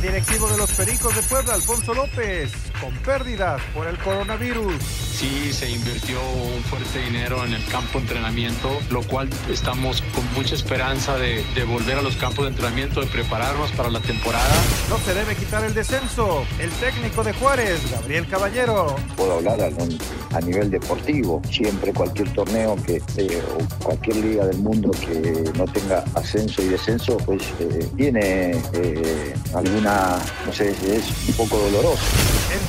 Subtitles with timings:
[0.00, 2.50] Directivo de los Pericos de Puebla, Alfonso López,
[2.80, 4.74] con pérdidas por el coronavirus.
[4.82, 10.24] Sí, se invirtió un fuerte dinero en el campo de entrenamiento, lo cual estamos con
[10.34, 14.54] mucha esperanza de, de volver a los campos de entrenamiento, de prepararnos para la temporada.
[14.88, 16.44] No se debe quitar el descenso.
[16.58, 18.96] El técnico de Juárez, Gabriel Caballero.
[19.16, 21.42] Puedo hablar a, a nivel deportivo.
[21.50, 26.68] Siempre cualquier torneo que eh, o cualquier liga del mundo que no tenga ascenso y
[26.68, 32.02] descenso, pues eh, tiene eh, alguna, no sé, es un poco doloroso.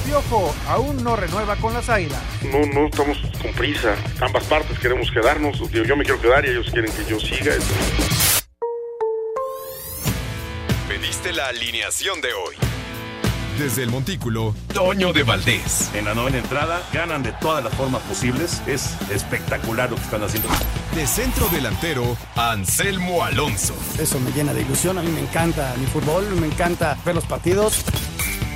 [0.05, 2.19] Piojo aún no renueva con las Águilas.
[2.43, 3.95] No, no estamos con prisa.
[4.19, 5.59] Ambas partes queremos quedarnos.
[5.71, 7.53] Yo, yo me quiero quedar y ellos quieren que yo siga.
[10.87, 12.55] Pediste la alineación de hoy.
[13.57, 15.91] Desde el Montículo, Toño de Valdés.
[15.93, 18.61] En la novena entrada ganan de todas las formas posibles.
[18.65, 20.49] Es espectacular lo que están haciendo.
[20.95, 23.75] De centro delantero, Anselmo Alonso.
[23.99, 24.97] Eso me llena de ilusión.
[24.97, 27.85] A mí me encanta mi fútbol, me encanta ver los partidos.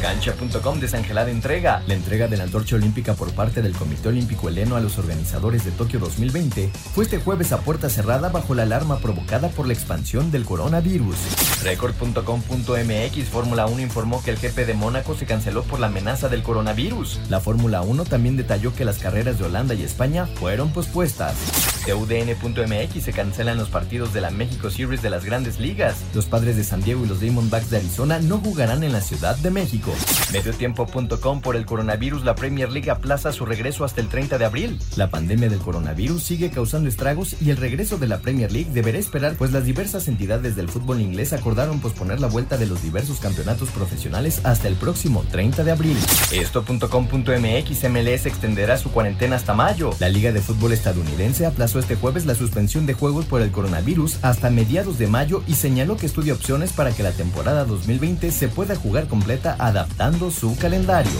[0.00, 1.82] Cancha.com desangelada entrega.
[1.86, 5.64] La entrega de la antorcha olímpica por parte del Comité Olímpico Heleno a los organizadores
[5.64, 9.74] de Tokio 2020 fue este jueves a puerta cerrada bajo la alarma provocada por la
[9.74, 11.16] expansión del coronavirus.
[11.62, 16.42] Record.com.mx Fórmula 1 informó que el GP de Mónaco se canceló por la amenaza del
[16.42, 17.20] coronavirus.
[17.28, 21.36] La Fórmula 1 también detalló que las carreras de Holanda y España fueron pospuestas.
[21.84, 25.96] De UDN.mx se cancelan los partidos de la México Series de las grandes ligas.
[26.14, 29.36] Los padres de San Diego y los Diamondbacks de Arizona no jugarán en la Ciudad
[29.36, 29.89] de México.
[30.32, 34.78] Mediotiempo.com por el coronavirus, la Premier League aplaza su regreso hasta el 30 de abril.
[34.96, 38.98] La pandemia del coronavirus sigue causando estragos y el regreso de la Premier League deberá
[38.98, 43.20] esperar, pues las diversas entidades del fútbol inglés acordaron posponer la vuelta de los diversos
[43.20, 45.96] campeonatos profesionales hasta el próximo 30 de abril.
[46.32, 49.90] Esto.com.mx MLS extenderá su cuarentena hasta mayo.
[49.98, 54.18] La Liga de Fútbol estadounidense aplazó este jueves la suspensión de juegos por el coronavirus
[54.22, 58.48] hasta mediados de mayo y señaló que estudia opciones para que la temporada 2020 se
[58.48, 61.10] pueda jugar completa adaptando su calendario.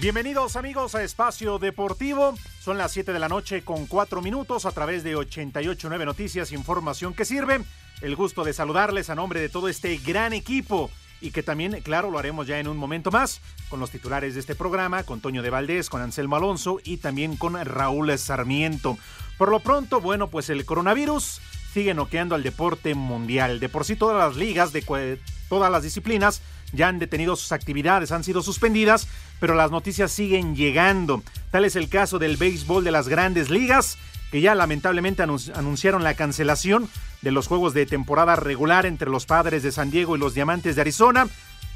[0.00, 2.34] Bienvenidos amigos a Espacio Deportivo.
[2.60, 7.14] Son las 7 de la noche con 4 minutos a través de 889 Noticias, información
[7.14, 7.60] que sirve.
[8.00, 10.90] El gusto de saludarles a nombre de todo este gran equipo
[11.20, 13.40] y que también, claro, lo haremos ya en un momento más
[13.70, 17.36] con los titulares de este programa, con Toño de Valdés, con Anselmo Alonso y también
[17.36, 18.98] con Raúl Sarmiento.
[19.38, 21.40] Por lo pronto, bueno, pues el coronavirus
[21.72, 23.58] sigue noqueando al deporte mundial.
[23.58, 25.18] De por sí todas las ligas de
[25.48, 26.40] todas las disciplinas
[26.72, 29.08] ya han detenido sus actividades, han sido suspendidas,
[29.40, 31.22] pero las noticias siguen llegando.
[31.50, 33.98] Tal es el caso del béisbol de las grandes ligas,
[34.30, 36.88] que ya lamentablemente anunciaron la cancelación
[37.22, 40.74] de los juegos de temporada regular entre los padres de San Diego y los diamantes
[40.76, 41.28] de Arizona,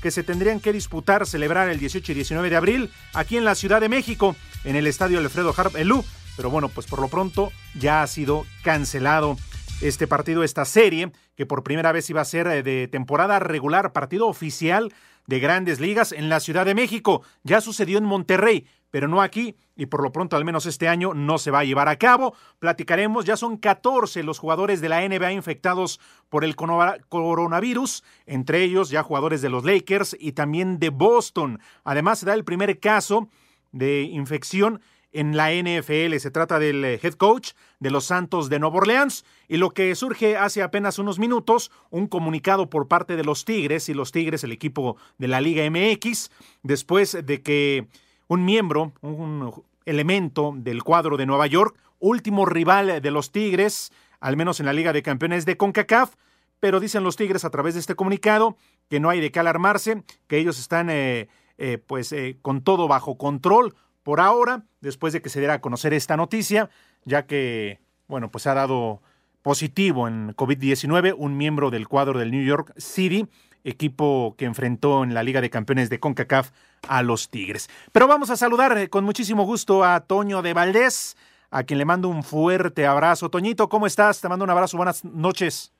[0.02, 3.54] que se tendrían que disputar, celebrar el 18 y 19 de abril aquí en la
[3.54, 6.04] Ciudad de México, en el estadio Alfredo Harp Elú.
[6.38, 9.36] Pero bueno, pues por lo pronto ya ha sido cancelado
[9.80, 13.92] este partido, esta serie, que por primera vez iba a ser eh, de temporada regular,
[13.92, 14.94] partido oficial
[15.26, 17.22] de grandes ligas en la Ciudad de México.
[17.42, 21.12] Ya sucedió en Monterrey, pero no aquí y por lo pronto al menos este año
[21.12, 22.34] no se va a llevar a cabo.
[22.60, 28.90] Platicaremos, ya son 14 los jugadores de la NBA infectados por el coronavirus, entre ellos
[28.90, 31.58] ya jugadores de los Lakers y también de Boston.
[31.82, 33.28] Además se da el primer caso
[33.72, 34.80] de infección
[35.12, 36.16] en la NFL.
[36.18, 39.94] Se trata del eh, head coach de los Santos de Nueva Orleans y lo que
[39.94, 44.44] surge hace apenas unos minutos, un comunicado por parte de los Tigres y los Tigres,
[44.44, 46.30] el equipo de la Liga MX,
[46.62, 47.86] después de que
[48.26, 54.36] un miembro, un elemento del cuadro de Nueva York, último rival de los Tigres, al
[54.36, 56.14] menos en la Liga de Campeones de CONCACAF,
[56.60, 58.56] pero dicen los Tigres a través de este comunicado
[58.88, 63.16] que no hay de qué alarmarse, que ellos están eh, eh, pues con todo bajo
[63.16, 63.74] control
[64.08, 66.70] por ahora, después de que se diera a conocer esta noticia,
[67.04, 69.02] ya que, bueno, pues ha dado
[69.42, 73.26] positivo en COVID-19, un miembro del cuadro del New York City,
[73.64, 76.52] equipo que enfrentó en la Liga de Campeones de CONCACAF
[76.88, 77.68] a los Tigres.
[77.92, 81.14] Pero vamos a saludar eh, con muchísimo gusto a Toño de Valdés,
[81.50, 83.28] a quien le mando un fuerte abrazo.
[83.28, 84.22] Toñito, ¿cómo estás?
[84.22, 85.70] Te mando un abrazo, buenas noches.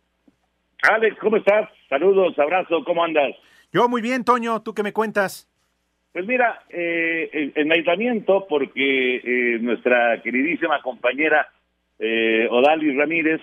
[0.83, 1.71] Alex, ¿cómo estás?
[1.89, 3.35] Saludos, abrazo, ¿cómo andas?
[3.73, 5.49] Yo muy bien, Toño, ¿tú qué me cuentas?
[6.13, 11.49] Pues mira, eh, en aislamiento porque eh, nuestra queridísima compañera
[11.99, 13.41] eh, Odalis Ramírez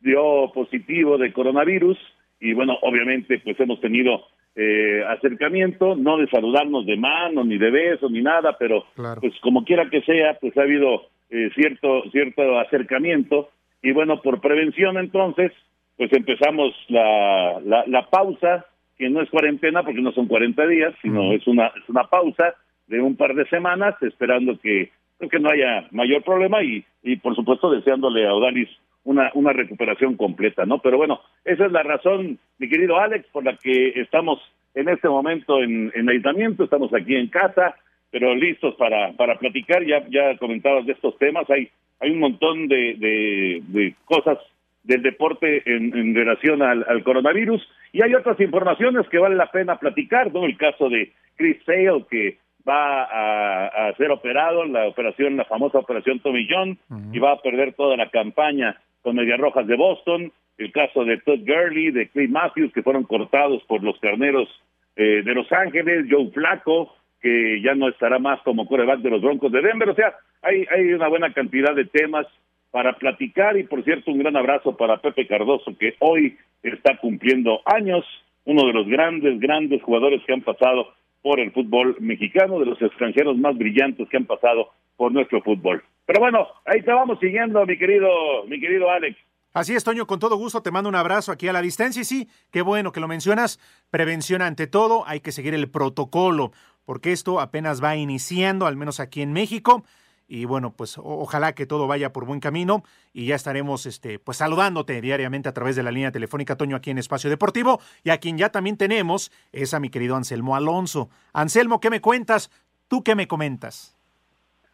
[0.00, 1.98] dio positivo de coronavirus
[2.40, 4.24] y bueno, obviamente pues hemos tenido
[4.56, 8.84] eh, acercamiento, no de saludarnos de mano, ni de beso, ni nada, pero
[9.20, 13.50] pues como quiera que sea, pues ha habido eh, cierto, cierto acercamiento.
[13.82, 15.52] Y bueno, por prevención entonces,
[15.96, 18.66] pues empezamos la, la, la pausa,
[19.00, 22.54] que no es cuarentena porque no son 40 días, sino es, una, es una pausa
[22.86, 27.34] de un par de semanas, esperando que, que no haya mayor problema y, y por
[27.34, 28.68] supuesto deseándole a Odalis
[29.04, 30.80] una, una recuperación completa, ¿no?
[30.80, 34.38] Pero bueno, esa es la razón, mi querido Alex, por la que estamos
[34.74, 37.76] en este momento en, en aislamiento, estamos aquí en casa,
[38.10, 41.70] pero listos para, para platicar, ya, ya comentabas de estos temas, hay,
[42.00, 44.36] hay un montón de, de, de cosas
[44.82, 49.50] del deporte en, en relación al, al, coronavirus y hay otras informaciones que vale la
[49.50, 50.44] pena platicar, ¿no?
[50.44, 52.38] El caso de Chris Sale, que
[52.68, 56.78] va a, a ser operado, la operación, la famosa operación Tommy John,
[57.12, 61.18] y va a perder toda la campaña con Medias Rojas de Boston, el caso de
[61.18, 64.48] Todd Gurley, de Clay Matthews, que fueron cortados por los carneros
[64.96, 69.22] eh, de Los Ángeles, Joe Flaco, que ya no estará más como coreback de los
[69.22, 69.88] Broncos de Denver.
[69.88, 72.26] O sea, hay, hay una buena cantidad de temas
[72.70, 77.60] para platicar y, por cierto, un gran abrazo para Pepe Cardoso, que hoy está cumpliendo
[77.64, 78.04] años,
[78.44, 80.88] uno de los grandes, grandes jugadores que han pasado
[81.22, 85.82] por el fútbol mexicano, de los extranjeros más brillantes que han pasado por nuestro fútbol.
[86.06, 88.08] Pero bueno, ahí te vamos siguiendo, mi querido,
[88.46, 89.16] mi querido Alex.
[89.52, 92.04] Así es, Toño, con todo gusto te mando un abrazo aquí a la distancia y
[92.04, 93.58] sí, qué bueno que lo mencionas.
[93.90, 96.52] Prevención ante todo, hay que seguir el protocolo,
[96.84, 99.84] porque esto apenas va iniciando, al menos aquí en México.
[100.32, 104.38] Y bueno, pues ojalá que todo vaya por buen camino y ya estaremos este, pues
[104.38, 107.80] saludándote diariamente a través de la línea telefónica Toño aquí en Espacio Deportivo.
[108.04, 111.08] Y a quien ya también tenemos es a mi querido Anselmo Alonso.
[111.32, 112.48] Anselmo, ¿qué me cuentas?
[112.86, 113.98] ¿Tú qué me comentas?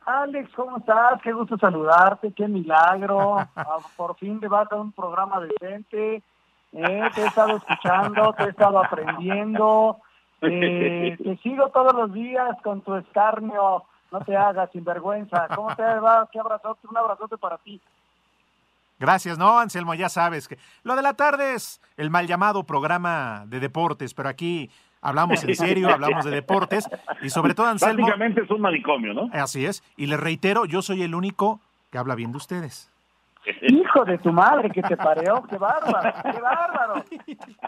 [0.04, 1.22] Alex, ¿cómo estás?
[1.22, 3.36] Qué gusto saludarte, qué milagro.
[3.56, 6.22] Ah, por fin te vas a un programa decente.
[6.72, 9.96] Eh, te he estado escuchando, te he estado aprendiendo.
[10.42, 13.84] Eh, te sigo todos los días con tu escarnio.
[14.12, 15.48] No te hagas sinvergüenza.
[15.54, 16.28] ¿Cómo te va?
[16.30, 16.86] ¿Qué abrazote?
[16.88, 17.80] Un abrazote para ti.
[18.98, 23.44] Gracias, no, Anselmo, ya sabes que lo de la tarde es el mal llamado programa
[23.46, 24.70] de deportes, pero aquí
[25.02, 26.88] hablamos en serio, hablamos de deportes
[27.20, 28.06] y sobre todo Anselmo.
[28.06, 29.28] Básicamente es un manicomio, ¿no?
[29.34, 29.82] Así es.
[29.98, 31.60] Y les reitero, yo soy el único
[31.90, 32.90] que habla bien de ustedes.
[33.68, 37.04] Hijo de tu madre que te pareó, qué bárbaro, qué bárbaro.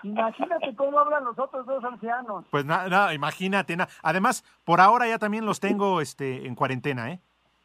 [0.03, 2.45] Imagínate cómo hablan los otros dos ancianos.
[2.51, 3.77] Pues nada, imagínate.
[4.03, 7.21] Además, por ahora ya también los tengo este en cuarentena, ¿eh?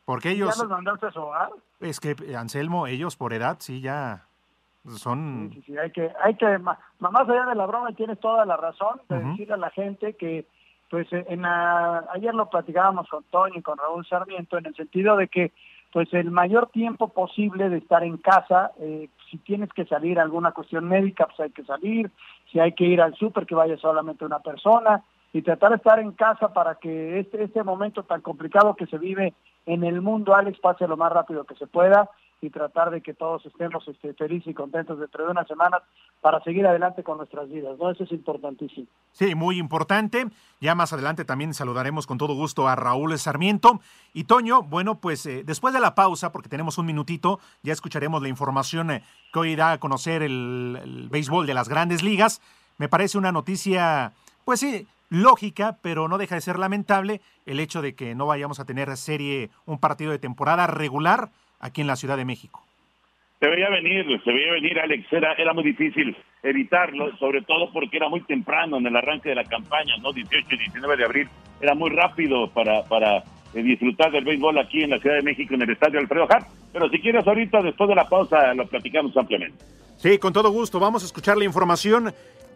[0.05, 0.55] Porque ellos.
[0.55, 1.49] ¿Ya los mandaste a su hogar?
[1.79, 4.27] Es que, Anselmo, ellos por edad sí ya
[4.87, 5.51] son...
[5.53, 9.01] Sí, sí, hay que, hay que, más allá de la broma, tienes toda la razón
[9.09, 10.45] de decirle a la gente que,
[10.89, 15.27] pues, en ayer lo platicábamos con Tony y con Raúl Sarmiento, en el sentido de
[15.27, 15.51] que,
[15.93, 20.51] pues, el mayor tiempo posible de estar en casa, eh, si tienes que salir alguna
[20.51, 22.09] cuestión médica, pues hay que salir,
[22.51, 25.99] si hay que ir al súper, que vaya solamente una persona, y tratar de estar
[25.99, 29.33] en casa para que este, este momento tan complicado que se vive
[29.65, 32.09] en el mundo, Alex, pase lo más rápido que se pueda
[32.43, 35.81] y tratar de que todos estemos este, felices y contentos dentro de unas semanas
[36.21, 37.89] para seguir adelante con nuestras vidas, ¿no?
[37.89, 38.87] Eso es importantísimo.
[39.11, 40.27] Sí, muy importante.
[40.59, 43.79] Ya más adelante también saludaremos con todo gusto a Raúl Sarmiento.
[44.13, 48.21] Y Toño, bueno, pues eh, después de la pausa, porque tenemos un minutito, ya escucharemos
[48.21, 52.41] la información eh, que hoy da a conocer el, el béisbol de las grandes ligas.
[52.77, 54.13] Me parece una noticia,
[54.45, 58.59] pues sí, lógica, pero no deja de ser lamentable el hecho de que no vayamos
[58.59, 61.31] a tener serie, un partido de temporada regular
[61.63, 62.61] aquí en la Ciudad de México.
[63.39, 67.97] Se veía venir, se veía venir, Alex, era, era muy difícil evitarlo, sobre todo porque
[67.97, 70.13] era muy temprano en el arranque de la campaña, ¿no?
[70.13, 71.29] 18 y 19 de abril,
[71.59, 75.53] era muy rápido para, para eh, disfrutar del béisbol aquí en la Ciudad de México,
[75.55, 76.47] en el Estadio Alfredo Hart.
[76.71, 79.63] Pero si quieres ahorita, después de la pausa, lo platicamos ampliamente.
[79.97, 80.79] Sí, con todo gusto.
[80.79, 82.13] Vamos a escuchar la información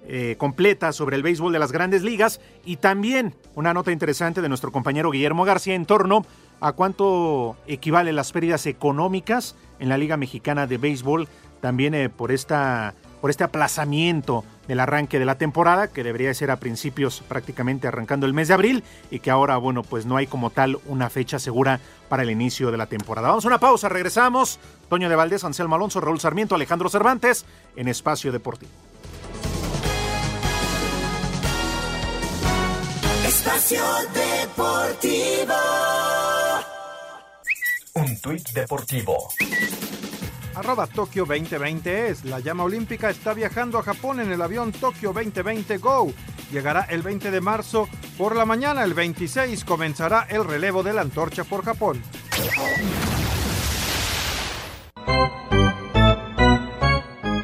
[0.07, 4.47] eh, completa sobre el béisbol de las grandes ligas y también una nota interesante de
[4.47, 6.25] nuestro compañero Guillermo García en torno
[6.61, 11.27] a cuánto equivalen las pérdidas económicas en la Liga Mexicana de Béisbol,
[11.59, 16.51] también eh, por esta por este aplazamiento del arranque de la temporada, que debería ser
[16.51, 20.27] a principios prácticamente arrancando el mes de abril, y que ahora, bueno, pues no hay
[20.27, 23.29] como tal una fecha segura para el inicio de la temporada.
[23.29, 24.59] Vamos a una pausa, regresamos.
[24.89, 27.45] Toño de Valdés, Anselmo Alonso, Raúl Sarmiento, Alejandro Cervantes,
[27.75, 28.71] en Espacio Deportivo.
[33.57, 33.83] Espacio
[34.13, 35.53] Deportivo.
[37.95, 39.29] Un tuit deportivo.
[40.53, 42.23] Arroba Tokio 2020 es.
[42.25, 46.13] La llama olímpica está viajando a Japón en el avión Tokio 2020 Go.
[46.51, 48.83] Llegará el 20 de marzo por la mañana.
[48.83, 52.03] El 26 comenzará el relevo de la antorcha por Japón.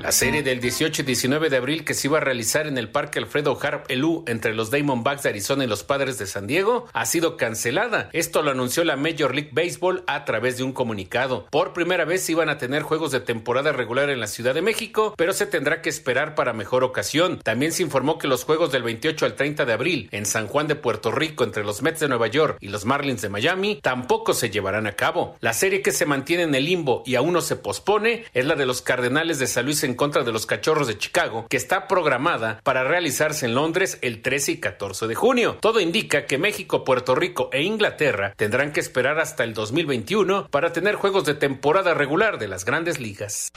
[0.03, 2.89] La serie del 18 y 19 de abril que se iba a realizar en el
[2.89, 6.89] Parque Alfredo Harp Elú entre los Diamondbacks de Arizona y los Padres de San Diego
[6.91, 8.09] ha sido cancelada.
[8.11, 11.47] Esto lo anunció la Major League Baseball a través de un comunicado.
[11.49, 15.13] Por primera vez iban a tener juegos de temporada regular en la Ciudad de México,
[15.15, 17.39] pero se tendrá que esperar para mejor ocasión.
[17.41, 20.67] También se informó que los juegos del 28 al 30 de abril en San Juan
[20.67, 24.33] de Puerto Rico entre los Mets de Nueva York y los Marlins de Miami tampoco
[24.33, 25.37] se llevarán a cabo.
[25.39, 28.55] La serie que se mantiene en el limbo y aún no se pospone es la
[28.55, 31.87] de los Cardenales de San Luis en contra de los Cachorros de Chicago, que está
[31.87, 35.57] programada para realizarse en Londres el 13 y 14 de junio.
[35.59, 40.73] Todo indica que México, Puerto Rico e Inglaterra tendrán que esperar hasta el 2021 para
[40.73, 43.51] tener juegos de temporada regular de las grandes ligas.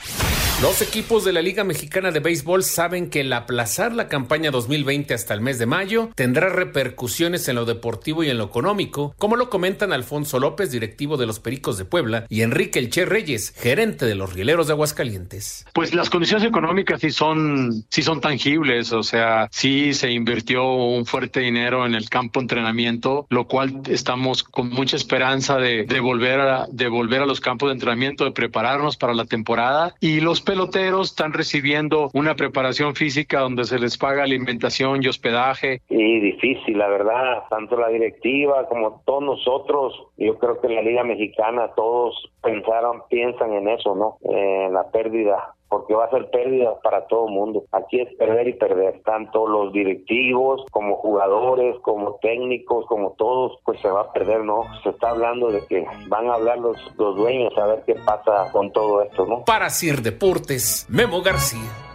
[0.61, 5.13] Los equipos de la Liga Mexicana de Béisbol saben que el aplazar la campaña 2020
[5.13, 9.35] hasta el mes de mayo tendrá repercusiones en lo deportivo y en lo económico, como
[9.35, 14.07] lo comentan Alfonso López, directivo de los Pericos de Puebla, y Enrique Elche Reyes, gerente
[14.07, 15.65] de los Rieleros de Aguascalientes.
[15.73, 21.05] Pues las condiciones económicas sí son, sí son tangibles, o sea, sí se invirtió un
[21.05, 25.99] fuerte dinero en el campo de entrenamiento, lo cual estamos con mucha esperanza de, de
[25.99, 30.19] volver a, de volver a los campos de entrenamiento, de prepararnos para la temporada y
[30.19, 35.81] los peloteros están recibiendo una preparación física donde se les paga alimentación y hospedaje.
[35.89, 40.81] Y difícil, la verdad, tanto la directiva como todos nosotros, yo creo que en la
[40.81, 44.17] Liga Mexicana todos pensaron, piensan en eso, ¿no?
[44.29, 47.65] En la pérdida porque va a ser pérdida para todo el mundo.
[47.71, 53.79] Aquí es perder y perder, tanto los directivos como jugadores, como técnicos, como todos, pues
[53.81, 54.63] se va a perder, ¿no?
[54.83, 58.51] Se está hablando de que van a hablar los, los dueños a ver qué pasa
[58.51, 59.43] con todo esto, ¿no?
[59.45, 61.87] Para Sir Deportes, Memo García.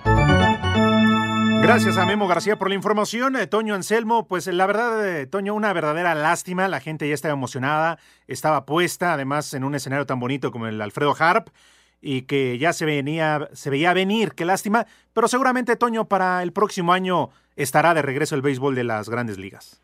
[1.62, 3.36] Gracias a Memo García por la información.
[3.36, 6.66] Eh, Toño Anselmo, pues la verdad, eh, Toño, una verdadera lástima.
[6.66, 10.82] La gente ya estaba emocionada, estaba puesta, además en un escenario tan bonito como el
[10.82, 11.50] Alfredo Harp
[12.02, 16.52] y que ya se venía, se veía venir, qué lástima, pero seguramente Toño para el
[16.52, 19.80] próximo año estará de regreso el béisbol de las grandes ligas.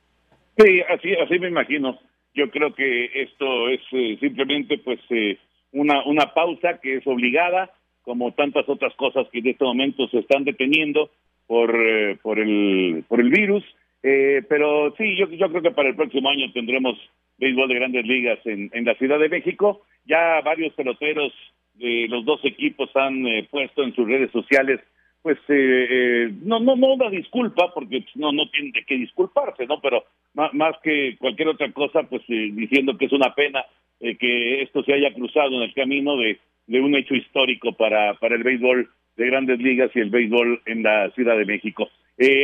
[0.59, 1.99] Sí, así, así me imagino.
[2.35, 5.39] Yo creo que esto es eh, simplemente pues eh,
[5.73, 7.71] una, una pausa que es obligada,
[8.03, 11.11] como tantas otras cosas que en este momento se están deteniendo
[11.47, 13.65] por, eh, por, el, por el virus.
[14.03, 16.99] pero sí, yo, yo creo que para el próximo año tendremos
[17.39, 19.83] béisbol de grandes ligas en, en la Ciudad de México.
[20.07, 21.33] Ya varios peloteros
[21.79, 24.81] de los dos equipos han eh, puesto en sus redes sociales
[25.23, 29.81] pues eh, eh, no no no una disculpa porque no no tienen que disculparse no
[29.81, 30.05] pero
[30.35, 33.65] más, más que cualquier otra cosa pues diciendo que es una pena
[34.01, 38.37] que esto se haya cruzado en el camino de, de un hecho histórico para para
[38.37, 41.91] el béisbol de grandes ligas y el béisbol en la Ciudad de México.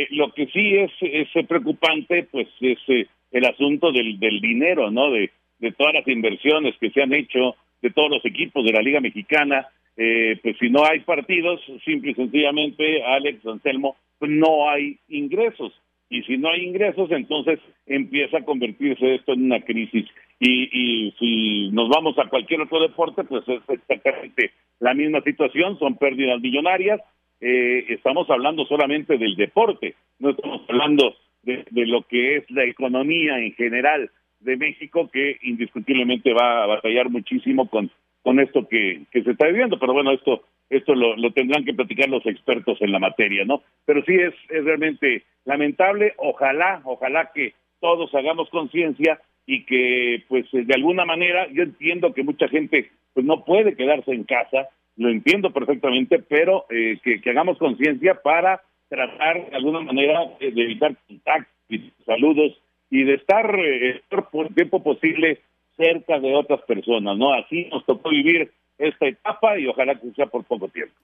[0.09, 5.31] Lo que sí es, es preocupante pues es el asunto del, del dinero no de
[5.59, 8.99] de todas las inversiones que se han hecho de todos los equipos de la Liga
[8.99, 14.97] Mexicana, eh, pues si no hay partidos, simple y sencillamente, Alex Anselmo, pues no hay
[15.07, 15.71] ingresos.
[16.09, 20.05] Y si no hay ingresos, entonces empieza a convertirse esto en una crisis.
[20.39, 25.95] Y, si nos vamos a cualquier otro deporte, pues es exactamente la misma situación, son
[25.97, 26.99] pérdidas millonarias.
[27.39, 33.37] Eh, estamos hablando solamente del deporte, no estamos hablando de lo que es la economía
[33.37, 34.09] en general
[34.45, 37.91] de México que indiscutiblemente va a batallar muchísimo con,
[38.23, 41.73] con esto que, que se está viviendo, pero bueno, esto esto lo, lo tendrán que
[41.73, 43.61] platicar los expertos en la materia, ¿no?
[43.85, 50.47] Pero sí es, es realmente lamentable, ojalá, ojalá que todos hagamos conciencia y que pues
[50.51, 55.09] de alguna manera yo entiendo que mucha gente pues no puede quedarse en casa, lo
[55.09, 60.95] entiendo perfectamente, pero eh, que, que hagamos conciencia para tratar de alguna manera de evitar
[61.07, 65.41] contactos y saludos y de estar eh, por tiempo posible
[65.75, 67.33] cerca de otras personas, ¿no?
[67.33, 70.95] Así nos tocó vivir esta etapa y ojalá que sea por poco tiempo.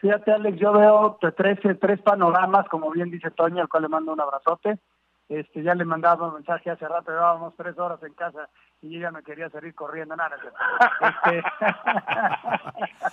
[0.00, 4.12] Fíjate, Alex, yo veo tres, tres panoramas, como bien dice Toño, al cual le mando
[4.12, 4.78] un abrazote.
[5.28, 8.48] Este, ya le mandaba un mensaje hace rato, llevábamos tres horas en casa
[8.82, 10.16] y ella me quería salir corriendo.
[10.16, 11.42] Nada, este...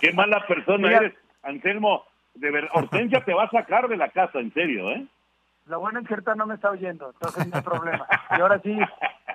[0.00, 2.04] Qué mala persona eres, Anselmo.
[2.34, 5.06] de ver, Hortensia te va a sacar de la casa, en serio, ¿eh?
[5.68, 8.06] Lo bueno es que ahorita no me está oyendo, entonces no hay problema.
[8.36, 8.76] Y ahora sí,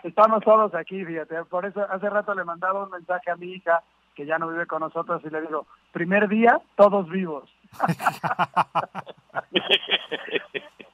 [0.04, 1.44] estamos todos aquí, fíjate.
[1.46, 3.84] Por eso hace rato le mandaba un mensaje a mi hija,
[4.16, 7.50] que ya no vive con nosotros, y le digo, primer día, todos vivos.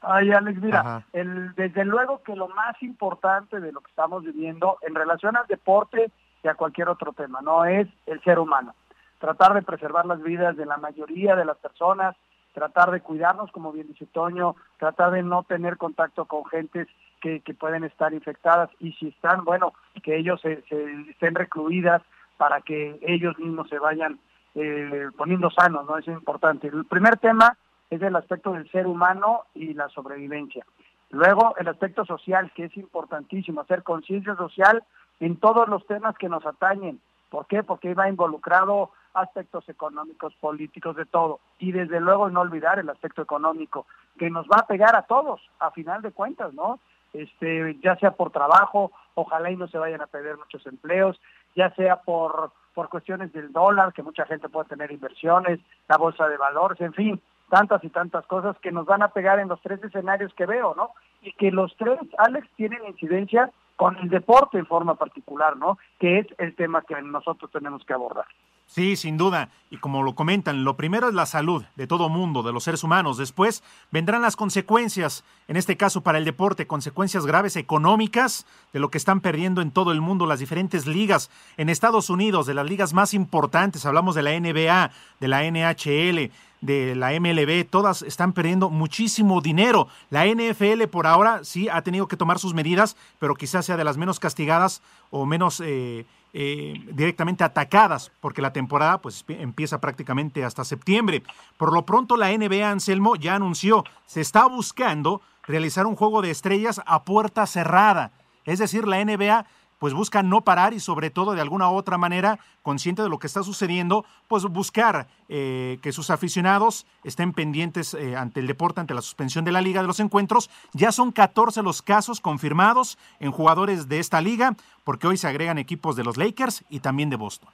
[0.02, 4.78] Ay, Alex, mira, el, desde luego que lo más importante de lo que estamos viviendo
[4.82, 6.12] en relación al deporte
[6.44, 8.74] y a cualquier otro tema, no es el ser humano.
[9.20, 12.16] Tratar de preservar las vidas de la mayoría de las personas,
[12.54, 16.88] tratar de cuidarnos, como bien dice Toño, tratar de no tener contacto con gentes
[17.22, 20.64] que, pueden estar infectadas y si están, bueno, que ellos se,
[21.10, 22.02] estén recluidas
[22.38, 24.20] para que ellos mismos se vayan
[24.56, 25.98] eh, poniendo sanos, ¿no?
[25.98, 26.68] Es importante.
[26.68, 27.58] El primer tema
[27.90, 30.66] es el aspecto del ser humano y la sobrevivencia.
[31.10, 34.84] Luego, el aspecto social, que es importantísimo, hacer conciencia social
[35.20, 37.02] en todos los temas que nos atañen.
[37.30, 37.64] ¿Por qué?
[37.64, 41.40] Porque va involucrado aspectos económicos, políticos, de todo.
[41.60, 43.86] Y desde luego no olvidar el aspecto económico,
[44.18, 46.80] que nos va a pegar a todos, a final de cuentas, ¿no?
[47.14, 51.20] Este, ya sea por trabajo, ojalá y no se vayan a perder muchos empleos,
[51.56, 56.28] ya sea por, por cuestiones del dólar, que mucha gente puede tener inversiones, la bolsa
[56.28, 59.60] de valores, en fin, tantas y tantas cosas que nos van a pegar en los
[59.62, 60.92] tres escenarios que veo, ¿no?
[61.22, 65.78] Y que los tres, Alex, tienen incidencia con el deporte en forma particular, ¿no?
[66.00, 68.26] Que es el tema que nosotros tenemos que abordar.
[68.70, 69.50] Sí, sin duda.
[69.72, 72.84] Y como lo comentan, lo primero es la salud de todo mundo, de los seres
[72.84, 73.18] humanos.
[73.18, 78.92] Después vendrán las consecuencias, en este caso para el deporte, consecuencias graves económicas de lo
[78.92, 81.32] que están perdiendo en todo el mundo las diferentes ligas.
[81.58, 86.32] En Estados Unidos, de las ligas más importantes, hablamos de la NBA, de la NHL,
[86.62, 89.88] de la MLB, todas están perdiendo muchísimo dinero.
[90.10, 93.84] La NFL por ahora sí ha tenido que tomar sus medidas, pero quizás sea de
[93.84, 95.62] las menos castigadas o menos...
[95.64, 101.24] Eh, eh, directamente atacadas, porque la temporada pues empieza prácticamente hasta septiembre.
[101.58, 106.30] Por lo pronto la NBA Anselmo ya anunció, se está buscando realizar un juego de
[106.30, 108.12] estrellas a puerta cerrada.
[108.46, 109.48] Es decir, la NBA
[109.80, 113.18] pues busca no parar y sobre todo de alguna u otra manera, consciente de lo
[113.18, 118.82] que está sucediendo, pues buscar eh, que sus aficionados estén pendientes eh, ante el deporte,
[118.82, 120.50] ante la suspensión de la liga de los encuentros.
[120.74, 125.58] Ya son 14 los casos confirmados en jugadores de esta liga, porque hoy se agregan
[125.58, 127.50] equipos de los Lakers y también de Boston.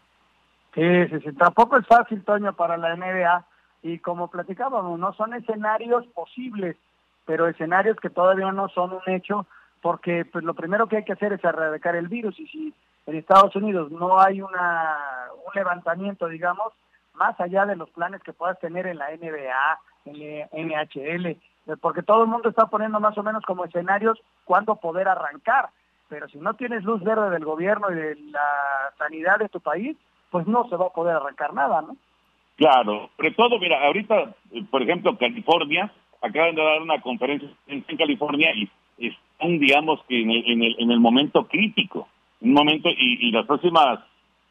[0.74, 1.32] Sí, sí, sí.
[1.34, 3.46] Tampoco es fácil, Toño, para la NBA.
[3.84, 6.76] Y como platicábamos, no son escenarios posibles,
[7.26, 9.48] pero escenarios que todavía no son un hecho
[9.86, 12.74] porque pues lo primero que hay que hacer es erradicar el virus y si
[13.06, 14.98] en Estados Unidos no hay una,
[15.46, 16.74] un levantamiento, digamos,
[17.14, 21.38] más allá de los planes que puedas tener en la NBA, en la NHL, eh,
[21.80, 25.70] porque todo el mundo está poniendo más o menos como escenarios cuándo poder arrancar,
[26.10, 29.96] pero si no tienes luz verde del gobierno y de la sanidad de tu país,
[30.32, 31.96] pues no se va a poder arrancar nada, ¿no?
[32.56, 34.34] Claro, sobre todo, mira, ahorita,
[34.72, 35.92] por ejemplo, California,
[36.24, 38.68] acaban de dar una conferencia en California y
[38.98, 42.08] están, digamos, que en el, en el, en el momento crítico,
[42.42, 44.00] un momento, y, y, las próximas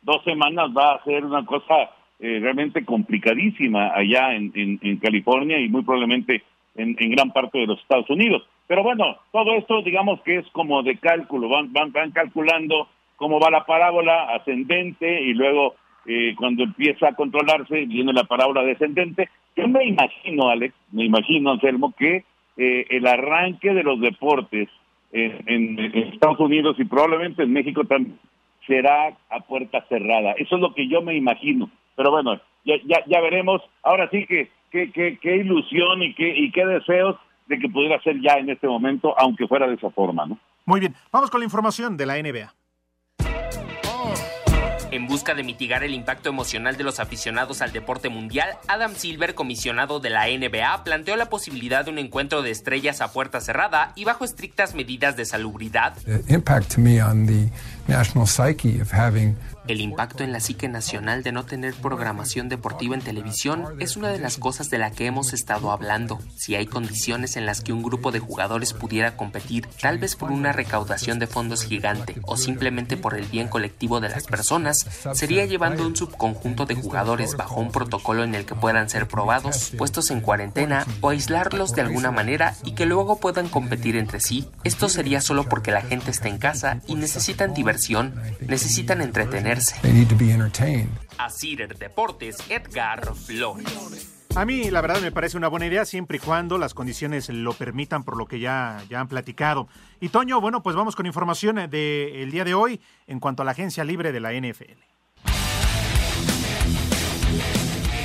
[0.03, 5.69] dos semanas va a ser una cosa eh, realmente complicadísima allá en, en, California y
[5.69, 6.43] muy probablemente
[6.77, 8.43] en, en gran parte de los Estados Unidos.
[8.67, 13.41] Pero bueno, todo esto digamos que es como de cálculo, van, van, van calculando cómo
[13.41, 15.75] va la parábola ascendente y luego
[16.07, 19.29] eh, cuando empieza a controlarse viene la parábola descendente.
[19.57, 22.25] Yo me imagino, Alex, me imagino, Anselmo, que
[22.57, 24.69] eh, el arranque de los deportes
[25.13, 25.79] en,
[26.13, 28.19] Estados Unidos y probablemente en México también
[28.67, 30.33] será a puerta cerrada.
[30.33, 31.71] Eso es lo que yo me imagino.
[31.95, 33.63] Pero bueno, ya, ya, ya veremos.
[33.83, 38.39] Ahora sí que qué ilusión y qué, y qué deseos de que pudiera ser ya
[38.39, 40.39] en este momento, aunque fuera de esa forma, ¿no?
[40.67, 42.53] Muy bien, vamos con la información de la NBA.
[44.95, 49.35] En busca de mitigar el impacto emocional de los aficionados al deporte mundial, Adam Silver,
[49.35, 53.91] comisionado de la NBA, planteó la posibilidad de un encuentro de estrellas a puerta cerrada
[53.97, 55.95] y bajo estrictas medidas de salubridad.
[59.67, 64.11] El impacto en la psique nacional de no tener programación deportiva en televisión es una
[64.11, 66.19] de las cosas de la que hemos estado hablando.
[66.37, 70.33] Si hay condiciones en las que un grupo de jugadores pudiera competir, tal vez por
[70.33, 75.47] una recaudación de fondos gigante o simplemente por el bien colectivo de las personas, sería
[75.47, 80.11] llevando un subconjunto de jugadores bajo un protocolo en el que puedan ser probados, puestos
[80.11, 84.47] en cuarentena o aislarlos de alguna manera y que luego puedan competir entre sí.
[84.63, 88.15] Esto sería solo porque la gente está en casa y necesitan diversión,
[88.47, 89.54] necesitan entretener
[91.19, 94.15] Así Deportes, Edgar Flores.
[94.35, 97.53] A mí, la verdad, me parece una buena idea siempre y cuando las condiciones lo
[97.53, 99.69] permitan, por lo que ya, ya han platicado.
[100.01, 103.53] Y Toño, bueno, pues vamos con información del día de hoy en cuanto a la
[103.53, 104.94] agencia libre de la NFL.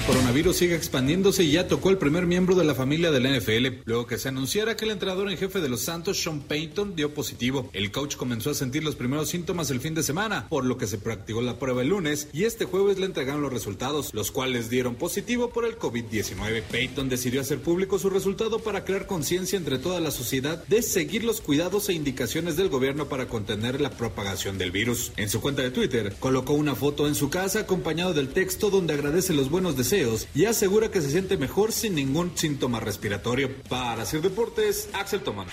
[0.09, 4.07] Coronavirus sigue expandiéndose y ya tocó el primer miembro de la familia del NFL, luego
[4.07, 7.69] que se anunciara que el entrenador en jefe de los Santos, Sean Payton, dio positivo.
[7.73, 10.87] El coach comenzó a sentir los primeros síntomas el fin de semana, por lo que
[10.87, 14.71] se practicó la prueba el lunes y este jueves le entregaron los resultados, los cuales
[14.71, 16.63] dieron positivo por el COVID-19.
[16.63, 21.23] Payton decidió hacer público su resultado para crear conciencia entre toda la sociedad de seguir
[21.23, 25.11] los cuidados e indicaciones del gobierno para contener la propagación del virus.
[25.17, 28.95] En su cuenta de Twitter, colocó una foto en su casa acompañado del texto donde
[28.95, 29.98] agradece los buenos deseos
[30.33, 33.49] y asegura que se siente mejor sin ningún síntoma respiratorio.
[33.67, 35.47] Para hacer deportes, Axel Toman.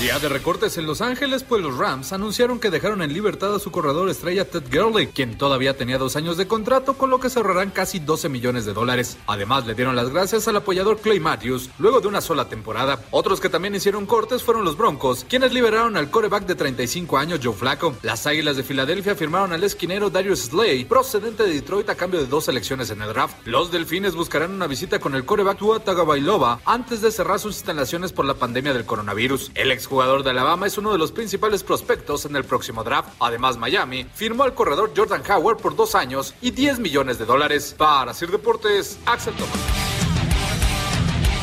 [0.00, 3.58] Día de recortes en Los Ángeles, pues los Rams anunciaron que dejaron en libertad a
[3.58, 7.28] su corredor estrella Ted Gurley, quien todavía tenía dos años de contrato, con lo que
[7.28, 9.18] se ahorrarán casi 12 millones de dólares.
[9.26, 13.04] Además, le dieron las gracias al apoyador Clay Matthews luego de una sola temporada.
[13.10, 17.40] Otros que también hicieron cortes fueron los Broncos, quienes liberaron al coreback de 35 años
[17.42, 17.96] Joe Flacco.
[18.02, 22.26] Las Águilas de Filadelfia firmaron al esquinero Darius Slay, procedente de Detroit a cambio de
[22.26, 23.36] dos selecciones en el draft.
[23.44, 28.12] Los Delfines buscarán una visita con el coreback Tua Tagovailoa antes de cerrar sus instalaciones
[28.12, 29.52] por la pandemia del coronavirus.
[29.54, 33.14] El exjugador de Alabama es uno de los principales prospectos en el próximo draft.
[33.20, 37.74] Además, Miami firmó al corredor Jordan Howard por dos años y 10 millones de dólares.
[37.78, 39.84] Para hacer deportes, Axel Thomas.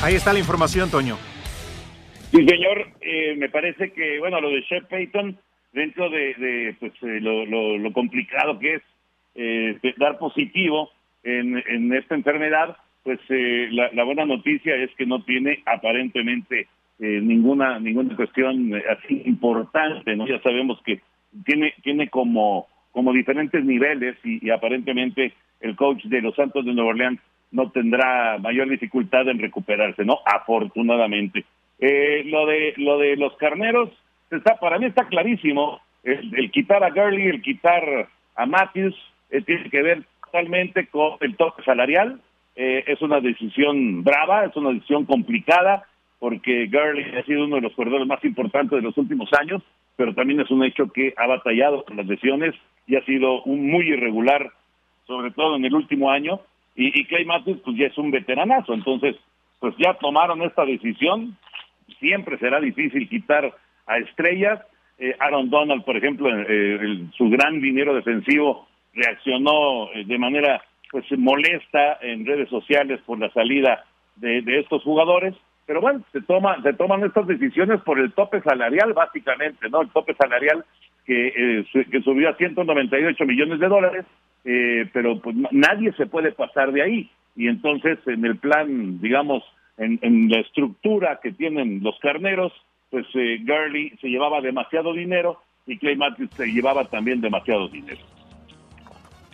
[0.03, 1.17] Ahí está la información, Toño.
[2.31, 5.37] Sí, señor, eh, me parece que, bueno, lo de Shep Payton,
[5.73, 8.81] dentro de, de pues, eh, lo, lo, lo, complicado que es
[9.35, 10.89] eh, dar positivo
[11.23, 16.67] en, en, esta enfermedad, pues eh, la, buena noticia es que no tiene aparentemente
[16.99, 20.27] ninguna ninguna cuestión así importante, ¿no?
[20.27, 21.01] Ya sabemos que
[21.45, 26.73] tiene tiene como como diferentes niveles y, y aparentemente el coach de los Santos de
[26.73, 27.19] Nueva Orleans
[27.51, 30.19] no tendrá mayor dificultad en recuperarse, ¿no?
[30.25, 31.45] Afortunadamente.
[31.79, 33.89] Eh, lo de lo de los carneros
[34.29, 35.81] está para mí está clarísimo.
[36.03, 38.95] El, el quitar a Gurley, el quitar a Matthews,
[39.29, 42.19] eh, tiene que ver totalmente con el toque salarial.
[42.55, 45.85] Eh, es una decisión brava, es una decisión complicada,
[46.19, 49.61] porque Gurley ha sido uno de los corredores más importantes de los últimos años,
[49.95, 52.55] pero también es un hecho que ha batallado con las lesiones
[52.87, 54.51] y ha sido un muy irregular,
[55.05, 56.39] sobre todo en el último año.
[56.75, 59.15] Y, Clay Matthews, pues ya es un veteranazo, entonces,
[59.59, 61.37] pues ya tomaron esta decisión,
[61.99, 63.53] siempre será difícil quitar
[63.85, 64.61] a estrellas.
[64.97, 71.05] Eh, Aaron Donald, por ejemplo, eh, su gran dinero defensivo reaccionó eh, de manera pues
[71.17, 73.85] molesta en redes sociales por la salida
[74.17, 75.35] de, de, estos jugadores.
[75.65, 79.81] Pero bueno, se toma, se toman estas decisiones por el tope salarial, básicamente, ¿no?
[79.81, 80.65] El tope salarial
[81.05, 84.05] que, que subió a 198 millones de dólares,
[84.91, 87.09] pero pues nadie se puede pasar de ahí.
[87.35, 89.43] Y entonces, en el plan, digamos,
[89.77, 92.51] en, en, la estructura que tienen los carneros,
[92.89, 98.01] pues eh, Gurley se llevaba demasiado dinero y Clay Matthews se llevaba también demasiado dinero.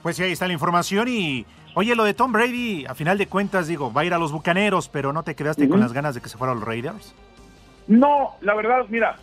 [0.02, 3.28] Pues sí, ahí está la información y oye, lo de Tom Brady, a final de
[3.28, 5.72] cuentas, digo, va a ir a los Bucaneros, pero ¿no te quedaste uh -huh.
[5.72, 7.14] con las ganas de que se fuera a los Raiders?
[7.88, 9.18] No, la verdad, mira,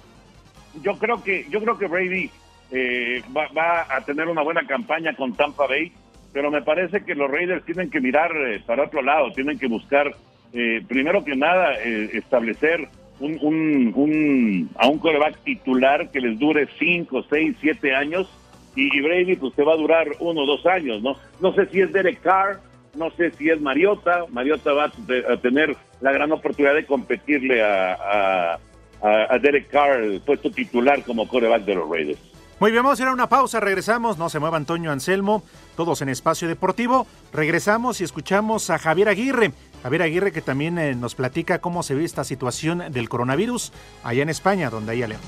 [0.82, 2.30] yo creo que yo creo que Brady
[2.70, 5.92] eh, va, va, a tener una buena campaña con Tampa Bay,
[6.32, 9.68] pero me parece que los Raiders tienen que mirar eh, para otro lado, tienen que
[9.68, 10.14] buscar
[10.54, 16.38] eh, primero que nada, eh, establecer un, un, un, a un coreback titular que les
[16.38, 18.28] dure 5, 6, 7 años
[18.74, 21.16] y, Brady pues te va a durar uno o dos años, ¿no?
[21.40, 22.60] No sé si es Derek Carr,
[22.94, 28.58] no sé si es Mariota, Mariota va a, tener la gran oportunidad de competirle a,
[29.02, 32.20] a, Derek Carr el puesto titular como coreback de los Raiders.
[32.60, 35.42] Muy bien, vamos a ir a una pausa, regresamos, no se mueva Antonio Anselmo,
[35.76, 40.94] todos en Espacio Deportivo, regresamos y escuchamos a Javier Aguirre, Javier Aguirre que también eh,
[40.94, 43.72] nos platica cómo se ve esta situación del coronavirus
[44.04, 45.20] allá en España, donde hay León.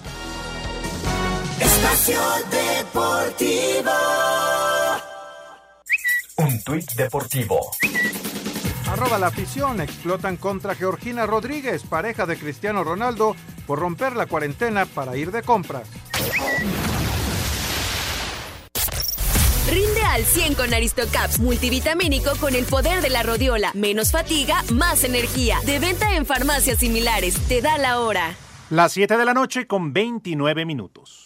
[1.77, 3.91] Espacio Deportivo.
[6.39, 7.71] Un tuit deportivo.
[8.89, 13.37] Arroba la afición, explotan contra Georgina Rodríguez, pareja de Cristiano Ronaldo,
[13.67, 15.87] por romper la cuarentena para ir de compras.
[19.71, 23.73] Rinde al 100 con Aristocaps multivitamínico con el poder de la rodiola.
[23.75, 25.59] Menos fatiga, más energía.
[25.67, 27.35] De venta en farmacias similares.
[27.49, 28.35] Te da la hora.
[28.71, 31.26] Las 7 de la noche con 29 minutos.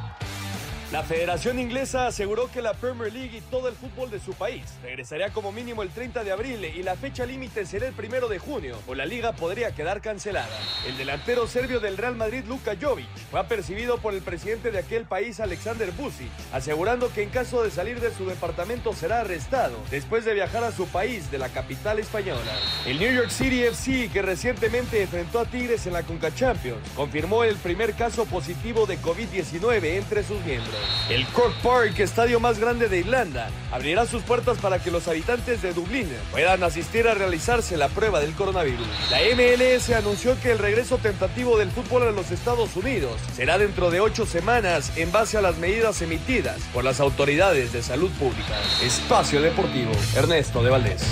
[0.91, 4.63] La Federación Inglesa aseguró que la Premier League y todo el fútbol de su país
[4.83, 8.39] regresaría como mínimo el 30 de abril y la fecha límite será el primero de
[8.39, 10.49] junio, o la liga podría quedar cancelada.
[10.85, 15.05] El delantero serbio del Real Madrid, Luka Jovic, fue apercibido por el presidente de aquel
[15.05, 20.25] país, Alexander Vucic, asegurando que en caso de salir de su departamento será arrestado después
[20.25, 22.51] de viajar a su país de la capital española.
[22.85, 27.45] El New York City FC, que recientemente enfrentó a Tigres en la Conca Champions, confirmó
[27.45, 30.80] el primer caso positivo de COVID-19 entre sus miembros.
[31.09, 35.61] El Cork Park, estadio más grande de Irlanda, abrirá sus puertas para que los habitantes
[35.61, 38.87] de Dublín puedan asistir a realizarse la prueba del coronavirus.
[39.09, 43.91] La MLS anunció que el regreso tentativo del fútbol a los Estados Unidos será dentro
[43.91, 48.57] de ocho semanas en base a las medidas emitidas por las autoridades de salud pública.
[48.81, 51.03] Espacio Deportivo, Ernesto de Valdés.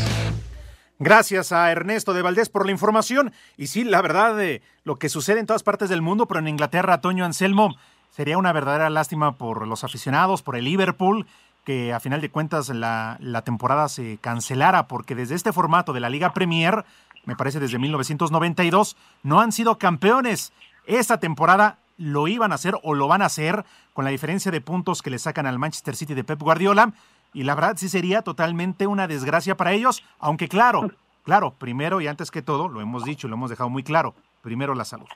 [1.02, 3.32] Gracias a Ernesto de Valdés por la información.
[3.56, 6.50] Y sí, la verdad, de lo que sucede en todas partes del mundo, pero en
[6.50, 7.78] Inglaterra, Toño Anselmo,
[8.12, 11.26] sería una verdadera lástima por los aficionados, por el Liverpool,
[11.66, 16.00] que a final de cuentas la, la temporada se cancelara, porque desde este formato de
[16.00, 16.86] la Liga Premier,
[17.26, 20.52] me parece desde 1992, no han sido campeones.
[20.86, 24.62] Esta temporada lo iban a hacer o lo van a hacer con la diferencia de
[24.62, 26.94] puntos que le sacan al Manchester City de Pep Guardiola
[27.34, 30.90] y la verdad sí sería totalmente una desgracia para ellos, aunque claro,
[31.24, 34.74] claro, primero y antes que todo, lo hemos dicho, lo hemos dejado muy claro, primero
[34.74, 35.08] la salud.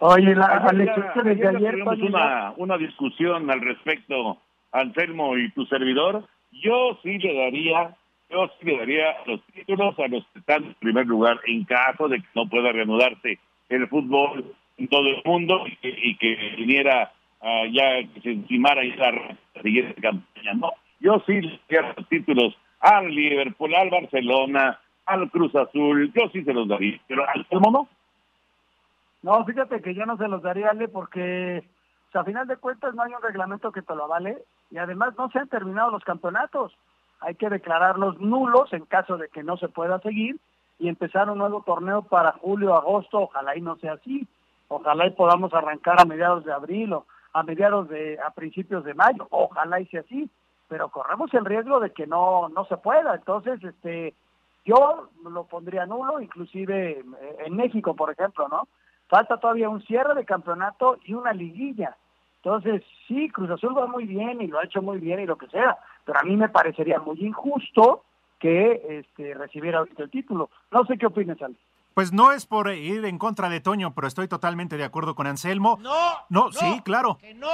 [0.00, 4.38] Oye, la, Alex, desde ayer una, una discusión al respecto,
[4.72, 6.24] Anselmo y tu servidor.
[6.50, 7.96] Yo sí le daría,
[8.28, 12.08] yo sí le daría los títulos a los que están en primer lugar en caso
[12.08, 14.44] de que no pueda reanudarse el fútbol
[14.76, 17.12] en todo el mundo y que, viniera
[17.72, 20.54] ya que se encimara y la siguiente campaña.
[20.54, 26.28] No, yo sí le daría los títulos al Liverpool, al Barcelona, al Cruz Azul, yo
[26.32, 27.88] sí se los daría, pero al Telmo no.
[29.24, 31.66] No, fíjate que yo no se los daría, Ale, porque
[32.12, 35.30] a final de cuentas no hay un reglamento que te lo avale y además no
[35.30, 36.76] se han terminado los campeonatos.
[37.20, 40.38] Hay que declararlos nulos en caso de que no se pueda seguir
[40.78, 44.28] y empezar un nuevo torneo para julio, agosto, ojalá y no sea así.
[44.68, 48.92] Ojalá y podamos arrancar a mediados de abril o a mediados de, a principios de
[48.92, 50.28] mayo, ojalá y sea así,
[50.68, 53.14] pero corremos el riesgo de que no, no se pueda.
[53.14, 54.12] Entonces, este,
[54.66, 58.68] yo lo pondría nulo, inclusive eh, en México, por ejemplo, ¿no?
[59.08, 61.96] Falta todavía un cierre de campeonato y una liguilla.
[62.36, 65.38] Entonces, sí, Cruz Azul va muy bien y lo ha hecho muy bien y lo
[65.38, 68.04] que sea, pero a mí me parecería muy injusto
[68.38, 70.50] que este, recibiera el título.
[70.70, 71.56] No sé qué opinas, Ale.
[71.94, 75.26] Pues no es por ir en contra de Toño, pero estoy totalmente de acuerdo con
[75.26, 75.78] Anselmo.
[75.80, 75.94] No,
[76.28, 77.18] no, sí, claro.
[77.18, 77.48] Que no.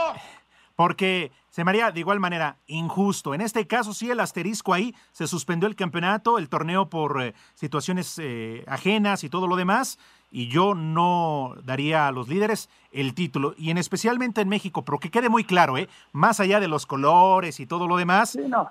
[0.74, 3.34] Porque se me haría de igual manera injusto.
[3.34, 7.34] En este caso, sí, el asterisco ahí se suspendió el campeonato, el torneo por eh,
[7.54, 9.98] situaciones eh, ajenas y todo lo demás.
[10.30, 13.54] Y yo no daría a los líderes el título.
[13.58, 15.88] Y en especialmente en México, pero que quede muy claro, ¿eh?
[16.12, 18.30] Más allá de los colores y todo lo demás.
[18.30, 18.70] Sí, no.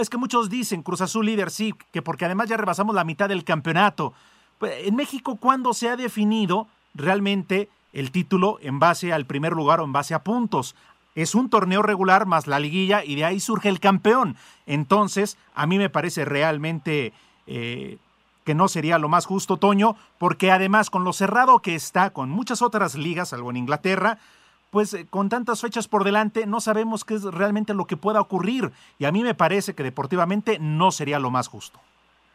[0.00, 3.28] Es que muchos dicen Cruz Azul líder, sí, que porque además ya rebasamos la mitad
[3.28, 4.12] del campeonato.
[4.58, 9.80] Pues, en México, ¿cuándo se ha definido realmente el título en base al primer lugar
[9.80, 10.74] o en base a puntos?
[11.14, 14.36] Es un torneo regular más la liguilla y de ahí surge el campeón.
[14.66, 17.12] Entonces, a mí me parece realmente
[17.46, 17.98] eh,
[18.48, 22.30] que no sería lo más justo, Toño, porque además con lo cerrado que está con
[22.30, 24.16] muchas otras ligas, algo en Inglaterra,
[24.70, 28.22] pues eh, con tantas fechas por delante no sabemos qué es realmente lo que pueda
[28.22, 28.70] ocurrir.
[28.98, 31.78] Y a mí me parece que deportivamente no sería lo más justo.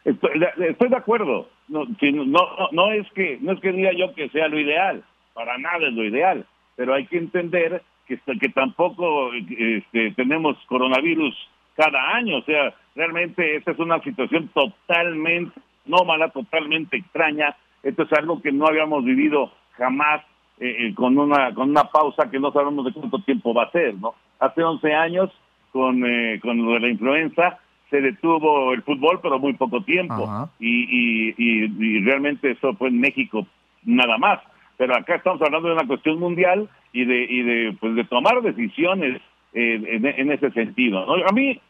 [0.04, 1.48] Estoy, de acuerdo.
[1.66, 5.58] No, no, no, es que no es que diga yo que sea lo ideal, para
[5.58, 6.46] nada es lo ideal,
[6.76, 11.34] pero hay que entender que, que tampoco este, tenemos coronavirus
[11.74, 18.12] cada año, o sea, realmente esta es una situación totalmente nómada, totalmente extraña, esto es
[18.14, 20.22] algo que no habíamos vivido jamás
[20.58, 23.72] eh, eh, con una con una pausa que no sabemos de cuánto tiempo va a
[23.72, 24.14] ser, ¿no?
[24.38, 25.30] Hace 11 años
[25.72, 27.58] con, eh, con lo de la influenza
[27.90, 30.48] se detuvo el fútbol, pero muy poco tiempo.
[30.58, 33.46] Y, y, realmente eso fue en México
[33.84, 34.40] nada más.
[34.76, 38.42] Pero acá estamos hablando de una cuestión mundial y de, y de, pues de tomar
[38.42, 39.20] decisiones
[39.52, 39.80] eh,
[40.16, 41.06] en, ese sentido.
[41.28, 41.60] A mí,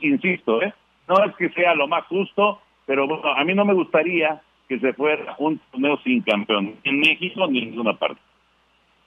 [0.00, 0.72] insisto, ¿eh?
[1.06, 4.78] no es que sea lo más justo, pero bueno, a mí no me gustaría que
[4.78, 8.20] se fuera un torneo sin campeón, ni en México ni en ninguna parte.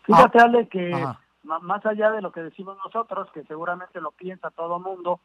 [0.04, 0.92] Fíjate, Ale, que
[1.44, 5.20] más allá de lo que decimos nosotros, que seguramente lo piensa todo mundo,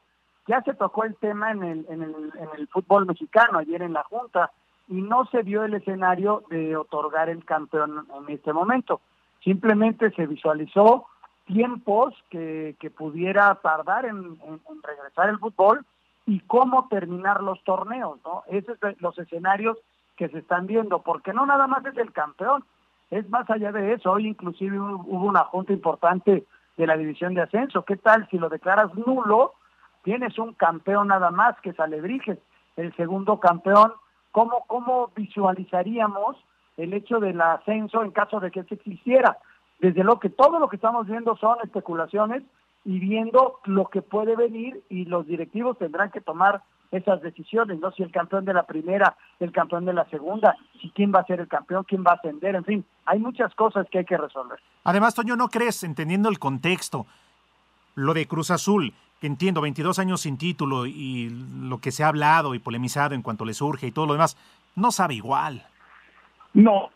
[0.46, 3.92] ya se tocó el tema en el, en el, en el fútbol mexicano ayer en
[3.92, 4.50] la Junta
[4.88, 9.00] y no se vio el escenario de otorgar el campeón en este momento.
[9.42, 11.06] Simplemente se visualizó
[11.46, 14.38] tiempos que, que pudiera tardar en,
[14.82, 15.84] regresar el fútbol
[16.26, 18.42] y cómo terminar los torneos, ¿no?
[18.48, 19.78] Esos son los escenarios
[20.16, 22.64] que se están viendo, porque no nada más es el campeón,
[23.10, 24.12] es más allá de eso.
[24.12, 26.44] Hoy inclusive hubo una junta importante
[26.76, 27.84] de la división de ascenso.
[27.84, 29.54] ¿Qué tal si lo declaras nulo?
[30.02, 32.38] tienes un campeón nada más que es Alebrijes,
[32.76, 33.92] el segundo campeón,
[34.30, 36.36] ¿cómo, cómo visualizaríamos
[36.76, 39.38] el hecho del ascenso en caso de que se existiera?
[39.78, 42.42] Desde lo que todo lo que estamos viendo son especulaciones
[42.84, 47.90] y viendo lo que puede venir y los directivos tendrán que tomar esas decisiones, ¿no?
[47.92, 51.24] Si el campeón de la primera, el campeón de la segunda, si quién va a
[51.24, 54.18] ser el campeón, quién va a ascender, en fin, hay muchas cosas que hay que
[54.18, 54.58] resolver.
[54.84, 57.06] Además, Toño, ¿no crees, entendiendo el contexto,
[57.94, 61.30] lo de Cruz Azul, que entiendo, 22 años sin título y
[61.62, 64.36] lo que se ha hablado y polemizado en cuanto le surge y todo lo demás,
[64.76, 65.62] no sabe igual.
[66.52, 66.90] No,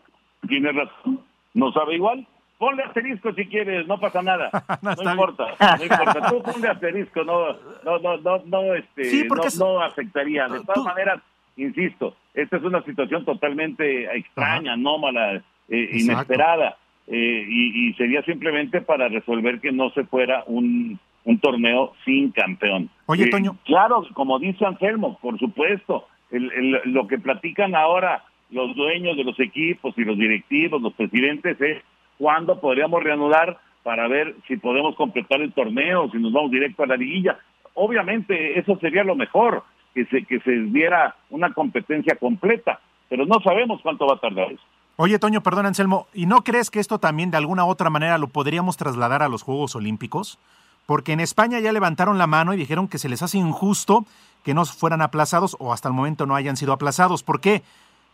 [0.47, 1.21] tiene razón,
[1.55, 2.27] no sabe igual.
[2.57, 4.49] Ponle asterisco si quieres, no pasa nada.
[4.81, 5.45] no, importa,
[5.77, 6.29] no importa.
[6.29, 9.27] Tú ponle asterisco, no, no, no, no, no, este,
[9.59, 10.47] no, afectaría.
[10.47, 11.21] De todas maneras,
[11.55, 16.77] insisto, esta es una situación totalmente extraña, anómala, eh, inesperada.
[17.09, 22.89] Eh, y, sería simplemente para resolver que no se fuera un, un torneo sin campeón.
[23.05, 23.55] Oye, eh, Toño.
[23.65, 29.97] Claro, como dice Anselmo, por supuesto, lo que platican ahora los dueños de los equipos
[29.97, 31.83] y los directivos, los presidentes, es
[32.17, 36.87] cuándo podríamos reanudar para ver si podemos completar el torneo, si nos vamos directo a
[36.87, 37.37] la liguilla.
[37.73, 43.39] Obviamente eso sería lo mejor, que se, que se diera una competencia completa, pero no
[43.41, 44.63] sabemos cuánto va a tardar eso.
[44.99, 48.27] Oye, Toño, perdón, Anselmo, ¿y no crees que esto también de alguna otra manera lo
[48.27, 50.39] podríamos trasladar a los Juegos Olímpicos?
[50.87, 54.05] Porque en España ya levantaron la mano y dijeron que se les hace injusto
[54.43, 57.21] que no fueran aplazados o hasta el momento no hayan sido aplazados.
[57.21, 57.61] ¿Por qué?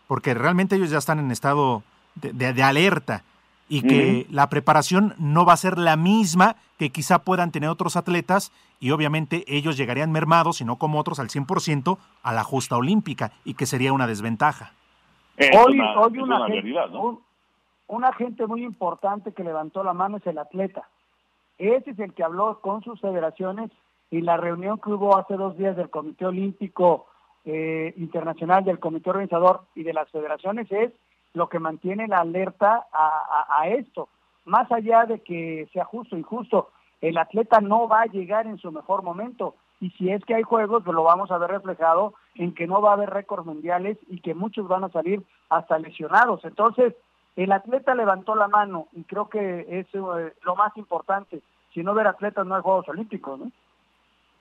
[0.08, 1.82] Porque realmente ellos ya están en estado
[2.16, 3.22] de, alerta
[3.68, 7.96] y que la preparación no va a ser la misma que quizá puedan tener otros
[7.96, 12.76] atletas y obviamente ellos llegarían mermados, y no como otros, al 100% a la justa
[12.76, 14.72] olímpica y que sería una desventaja.
[15.38, 16.46] Hoy, hoy una,
[17.88, 20.88] un, agente muy importante que levantó la mano es el atleta.
[21.58, 23.70] Ese es el que habló con sus federaciones
[24.10, 27.06] y la reunión que hubo hace dos días del Comité Olímpico
[27.44, 30.92] eh, Internacional, del Comité Organizador y de las federaciones es
[31.34, 34.08] lo que mantiene la alerta a esto.
[34.44, 36.70] Más allá de que sea justo o injusto,
[37.00, 40.42] el atleta no va a llegar en su mejor momento y si es que hay
[40.42, 43.98] juegos, pues lo vamos a ver reflejado en que no va a haber récords mundiales
[44.08, 46.42] y que muchos van a salir hasta lesionados.
[46.44, 46.94] Entonces,
[47.36, 51.40] el atleta levantó la mano y creo que es eh, lo más importante.
[51.74, 53.50] Si no ver atletas no hay Juegos Olímpicos, ¿no?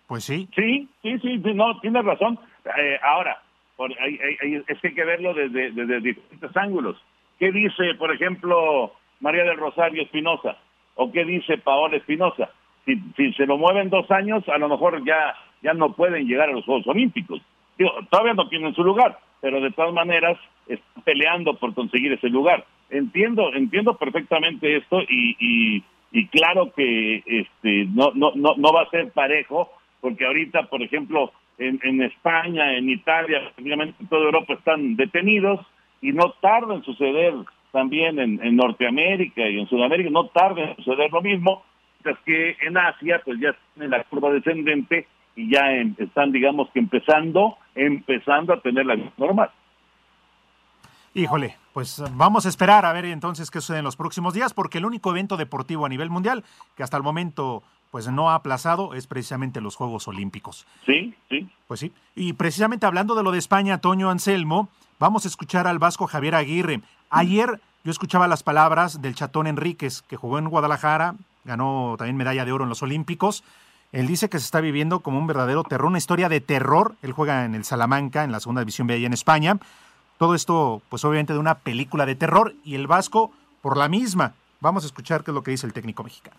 [0.07, 0.47] Pues sí.
[0.55, 2.39] Sí, sí, sí, no, tienes razón.
[2.77, 3.41] Eh, ahora,
[3.79, 6.97] es que hay que verlo desde, diferentes ángulos.
[7.39, 10.57] ¿Qué dice, por ejemplo, María del Rosario Espinosa?
[10.95, 12.49] ¿O qué dice Paola Espinosa?
[12.85, 16.53] si, se lo mueven dos años, a lo mejor ya, ya no pueden llegar a
[16.53, 17.41] los Juegos Olímpicos.
[17.77, 22.29] Digo, todavía no tienen su lugar, pero de todas maneras están peleando por conseguir ese
[22.29, 22.65] lugar.
[22.89, 28.89] Entiendo, entiendo perfectamente esto y, y, claro que este no, no, no, no va a
[28.89, 34.53] ser parejo, porque ahorita, por ejemplo, en, en España, en Italia, prácticamente en toda Europa
[34.53, 35.59] están detenidos
[36.01, 37.33] y no tarda en suceder
[37.71, 41.63] también en, en Norteamérica y en Sudamérica, no tarda en suceder lo mismo,
[42.25, 46.79] que en Asia pues ya están en la curva descendente y ya están digamos que
[46.79, 49.49] empezando, empezando a tener la vida normal.
[51.15, 54.79] Híjole, pues vamos a esperar a ver entonces qué sucede en los próximos días, porque
[54.79, 56.43] el único evento deportivo a nivel mundial
[56.75, 60.65] que hasta el momento pues no ha aplazado es precisamente los Juegos Olímpicos.
[60.87, 61.47] Sí, sí.
[61.67, 61.93] Pues sí.
[62.15, 66.33] Y precisamente hablando de lo de España, Toño Anselmo, vamos a escuchar al vasco Javier
[66.33, 66.81] Aguirre.
[67.11, 72.45] Ayer yo escuchaba las palabras del chatón Enríquez, que jugó en Guadalajara, ganó también medalla
[72.45, 73.43] de oro en los Olímpicos.
[73.91, 76.95] Él dice que se está viviendo como un verdadero terror, una historia de terror.
[77.03, 79.59] Él juega en el Salamanca, en la segunda división B allá en España.
[80.17, 84.33] Todo esto, pues obviamente de una película de terror y el Vasco por la misma.
[84.59, 86.37] Vamos a escuchar qué es lo que dice el técnico mexicano.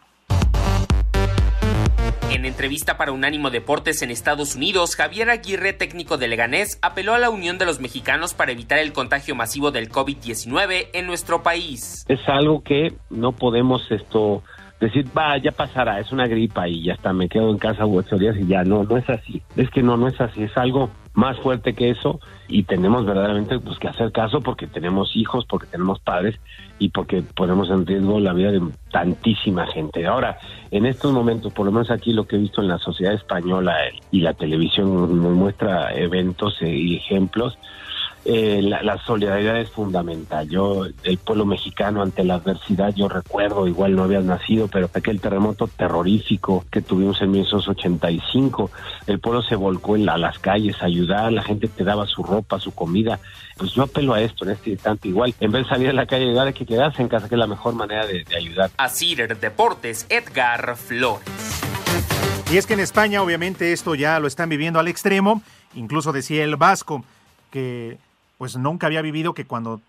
[2.31, 7.19] En entrevista para Unánimo Deportes en Estados Unidos, Javier Aguirre, técnico de Leganés, apeló a
[7.19, 12.05] la unión de los mexicanos para evitar el contagio masivo del COVID-19 en nuestro país.
[12.09, 14.43] Es algo que no podemos esto
[14.81, 18.17] decir, va, ya pasará, es una gripa y ya está, me quedo en casa ocho
[18.17, 19.43] días y ya, no, no es así.
[19.57, 23.59] Es que no, no es así, es algo más fuerte que eso y tenemos verdaderamente
[23.59, 26.39] pues, que hacer caso porque tenemos hijos, porque tenemos padres
[26.79, 30.07] y porque ponemos en riesgo la vida de tantísima gente.
[30.07, 30.39] Ahora,
[30.71, 33.77] en estos momentos, por lo menos aquí lo que he visto en la sociedad española
[34.11, 37.57] y la televisión nos muestra eventos y ejemplos,
[38.25, 40.49] eh, la, solidaridad es fundamental.
[40.49, 45.21] Yo, el pueblo mexicano ante la adversidad, yo recuerdo, igual no habías nacido, pero aquel
[45.21, 48.71] terremoto terrorífico que tuvimos en 1985,
[49.07, 52.23] el pueblo se volcó en a las calles a ayudar, la gente te daba su
[52.23, 53.21] ropa, su comida.
[53.57, 55.35] Pues yo apelo a esto en este instante igual.
[55.41, 57.35] En vez de salir a la calle y ayudar, hay que quedarse en casa, que
[57.35, 58.71] es la mejor manera de, de ayudar.
[58.77, 61.25] Así Deportes, Edgar Flores.
[62.51, 65.43] Y es que en España, obviamente, esto ya lo están viviendo al extremo.
[65.75, 67.05] Incluso decía el Vasco
[67.51, 67.99] que
[68.39, 69.81] pues nunca había vivido que cuando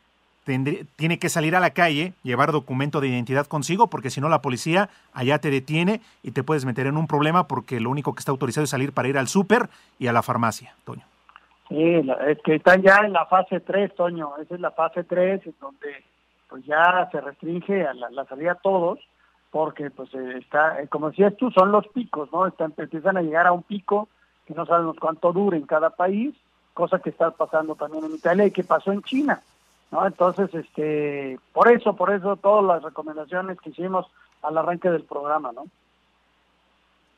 [0.45, 4.41] tiene que salir a la calle, llevar documento de identidad consigo, porque si no la
[4.41, 8.19] policía allá te detiene y te puedes meter en un problema porque lo único que
[8.19, 11.03] está autorizado es salir para ir al súper y a la farmacia, Toño.
[11.69, 15.47] Sí, es que están ya en la fase 3, Toño, esa es la fase 3,
[15.47, 16.03] en donde
[16.47, 18.99] pues ya se restringe a la, salida a todos,
[19.49, 22.45] porque pues eh, está, eh, como decías tú, son los picos, ¿no?
[22.45, 24.09] Están, empiezan a llegar a un pico
[24.45, 26.35] que no sabemos cuánto dure en cada país,
[26.76, 29.41] cosa que está pasando también en Italia y que pasó en China,
[29.91, 30.05] ¿no?
[30.05, 34.05] Entonces, este, por eso, por eso todas las recomendaciones que hicimos
[34.43, 35.65] al arranque del programa, ¿no?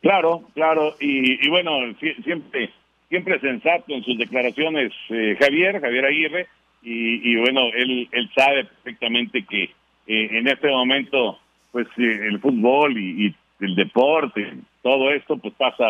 [0.01, 1.71] Claro, claro, y, y bueno,
[2.23, 2.69] siempre,
[3.09, 6.47] siempre sensato en sus declaraciones eh, Javier, Javier Aguirre,
[6.89, 11.37] y, bueno, él, él sabe perfectamente que eh, en este momento,
[11.73, 14.53] pues eh, el fútbol y, y, el deporte,
[14.83, 15.83] todo esto, pues pasa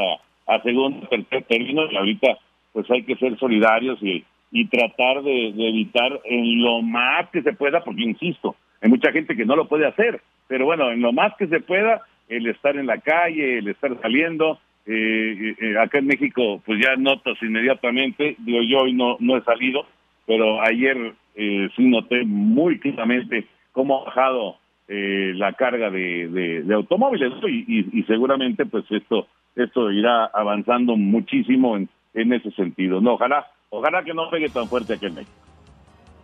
[0.47, 2.39] a segundo, tercer término, y ahorita
[2.73, 7.53] pues hay que ser solidarios y, y tratar de, evitar en lo más que se
[7.53, 11.11] pueda, porque insisto, hay mucha gente que no lo puede hacer, pero bueno, en lo
[11.11, 14.59] más que se pueda, el estar en la calle, el estar saliendo.
[14.85, 19.41] Eh, eh, acá en México, pues ya notas inmediatamente, digo yo hoy no, no he
[19.41, 19.85] salido,
[20.25, 24.57] pero ayer eh, sí noté muy claramente cómo ha bajado
[24.87, 30.25] eh, la carga de, de, de automóviles y, y, y, seguramente pues esto esto irá
[30.25, 32.99] avanzando muchísimo en, en ese sentido.
[32.99, 35.37] No, ojalá, ojalá que no pegue tan fuerte aquí en México.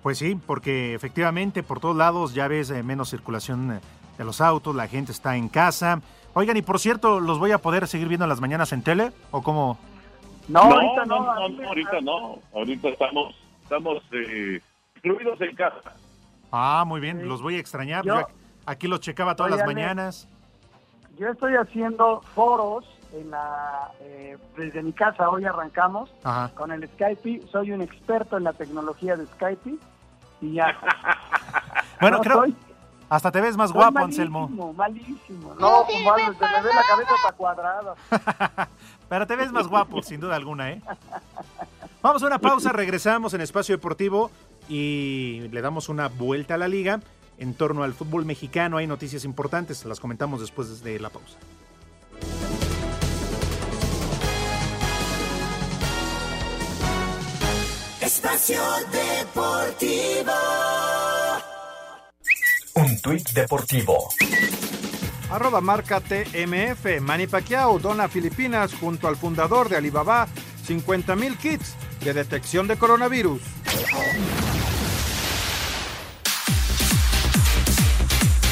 [0.01, 3.79] Pues sí, porque efectivamente por todos lados ya ves eh, menos circulación eh,
[4.17, 6.01] de los autos, la gente está en casa.
[6.33, 9.11] Oigan, y por cierto, ¿los voy a poder seguir viendo en las mañanas en tele?
[9.31, 9.77] ¿O cómo?
[10.49, 12.39] No, no ahorita no, no, no, ahorita no.
[12.53, 14.59] Ahorita estamos, estamos eh,
[14.97, 15.95] incluidos en casa.
[16.51, 17.25] Ah, muy bien, sí.
[17.25, 18.03] los voy a extrañar.
[18.03, 18.27] Yo,
[18.65, 20.27] aquí los checaba todas las mañanas.
[21.17, 22.83] Yo estoy haciendo foros
[23.13, 25.29] en la, eh, desde mi casa.
[25.29, 26.51] Hoy arrancamos Ajá.
[26.55, 27.47] con el Skype.
[27.51, 29.75] Soy un experto en la tecnología de Skype.
[30.41, 30.77] Y ya.
[32.01, 32.37] bueno, no, creo.
[32.37, 32.55] Soy,
[33.09, 34.73] hasta te ves más soy guapo, malísimo, Anselmo.
[34.73, 37.95] Malísimo, No, sí, se me ve la cabeza hasta cuadrada.
[39.09, 40.81] Pero te ves más guapo, sin duda alguna, ¿eh?
[42.01, 44.31] Vamos a una pausa, regresamos en Espacio Deportivo
[44.67, 47.01] y le damos una vuelta a la liga.
[47.37, 51.37] En torno al fútbol mexicano hay noticias importantes, las comentamos después de la pausa.
[58.23, 60.31] Espacio Deportivo.
[62.75, 64.07] Un tuit deportivo.
[65.29, 67.01] Arroba marca TMF.
[67.01, 70.29] Manny Pacquiao dona Filipinas junto al fundador de Alibaba
[70.65, 73.41] 50 mil kits de detección de coronavirus.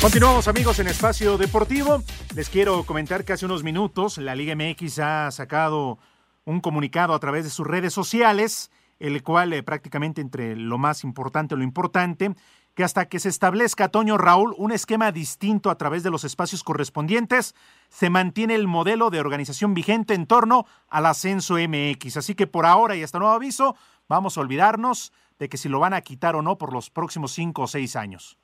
[0.02, 2.04] Continuamos amigos en Espacio Deportivo.
[2.36, 5.98] Les quiero comentar que hace unos minutos la Liga MX ha sacado
[6.44, 8.70] un comunicado a través de sus redes sociales,
[9.02, 12.32] el cual eh, prácticamente entre lo más importante, lo importante,
[12.76, 16.64] que hasta que se establezca, Toño Raúl, un esquema distinto a través de los espacios
[16.64, 17.56] correspondientes,
[17.90, 22.18] se mantiene el modelo de organización vigente en torno al ascenso MX.
[22.18, 23.76] Así que por ahora y hasta nuevo aviso,
[24.08, 27.32] vamos a olvidarnos de que si lo van a quitar o no por los próximos
[27.32, 28.38] cinco o seis años.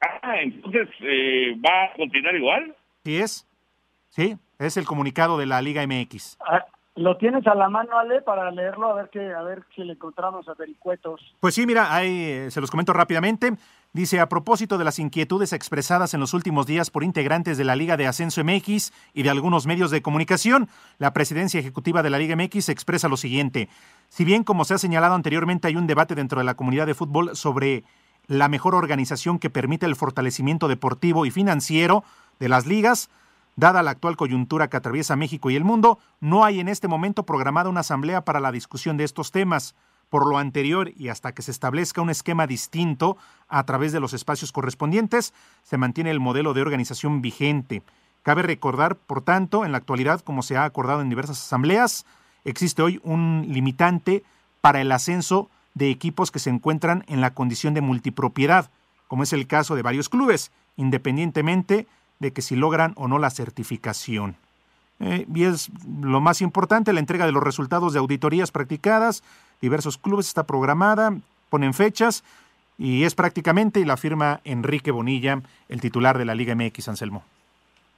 [0.00, 2.76] Ah, entonces, eh, ¿va a continuar igual?
[3.04, 3.46] Sí es.
[4.08, 6.38] Sí, es el comunicado de la Liga MX.
[6.40, 6.64] Ah,
[6.94, 8.88] ¿Lo tienes a la mano, Ale, para leerlo?
[8.88, 11.20] A ver, que, a ver si le encontramos a Vericuetos.
[11.40, 13.54] Pues sí, mira, ahí eh, se los comento rápidamente.
[13.94, 17.76] Dice, a propósito de las inquietudes expresadas en los últimos días por integrantes de la
[17.76, 20.68] Liga de Ascenso MX y de algunos medios de comunicación,
[20.98, 23.70] la presidencia ejecutiva de la Liga MX expresa lo siguiente.
[24.08, 26.94] Si bien, como se ha señalado anteriormente, hay un debate dentro de la comunidad de
[26.94, 27.84] fútbol sobre
[28.26, 32.04] la mejor organización que permite el fortalecimiento deportivo y financiero
[32.38, 33.10] de las ligas,
[33.62, 37.22] dada la actual coyuntura que atraviesa México y el mundo, no hay en este momento
[37.22, 39.76] programada una asamblea para la discusión de estos temas.
[40.10, 43.16] Por lo anterior y hasta que se establezca un esquema distinto
[43.48, 45.32] a través de los espacios correspondientes,
[45.62, 47.84] se mantiene el modelo de organización vigente.
[48.24, 52.04] Cabe recordar, por tanto, en la actualidad, como se ha acordado en diversas asambleas,
[52.44, 54.24] existe hoy un limitante
[54.60, 58.70] para el ascenso de equipos que se encuentran en la condición de multipropiedad,
[59.06, 61.86] como es el caso de varios clubes, independientemente
[62.22, 64.36] de que si logran o no la certificación.
[65.00, 65.70] Eh, y es
[66.00, 69.22] lo más importante, la entrega de los resultados de auditorías practicadas,
[69.60, 71.12] diversos clubes está programada,
[71.50, 72.24] ponen fechas
[72.78, 77.24] y es prácticamente, y la firma Enrique Bonilla, el titular de la Liga MX Anselmo.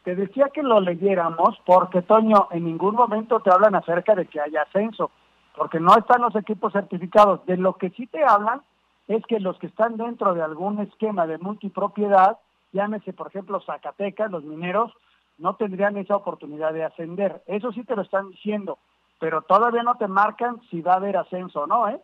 [0.03, 4.41] Te decía que lo leyéramos porque, Toño, en ningún momento te hablan acerca de que
[4.41, 5.11] haya ascenso
[5.57, 7.45] porque no están los equipos certificados.
[7.47, 8.63] De lo que sí te hablan
[9.07, 12.39] es que los que están dentro de algún esquema de multipropiedad,
[12.75, 14.93] llámese por ejemplo Zacatecas, los mineros,
[15.39, 17.43] no tendrían esa oportunidad de ascender.
[17.47, 18.79] Eso sí te lo están diciendo,
[19.19, 21.99] pero todavía no te marcan si va a haber ascenso o no, ¿eh?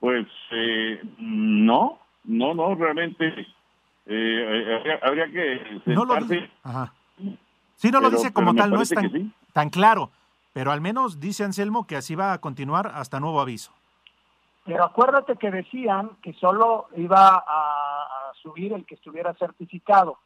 [0.00, 3.46] Pues eh, no, no, no, realmente
[4.06, 5.82] eh, habría, habría, que.
[5.84, 6.94] No lo dice, Ajá.
[7.76, 9.30] Sí, no lo dice como tal, no es tan, sí.
[9.52, 10.10] tan claro
[10.52, 13.72] pero al menos dice Anselmo que así va a continuar hasta nuevo aviso.
[14.64, 17.89] Pero acuérdate que decían que solo iba a
[18.42, 20.18] subir el que estuviera certificado,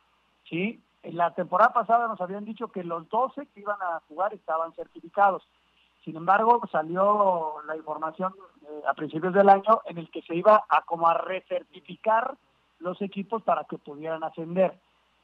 [0.48, 0.80] ¿sí?
[1.02, 4.72] En la temporada pasada nos habían dicho que los 12 que iban a jugar estaban
[4.74, 5.46] certificados.
[6.04, 10.64] Sin embargo, salió la información eh, a principios del año en el que se iba
[10.68, 12.36] a como a recertificar
[12.78, 14.78] los equipos para que pudieran ascender.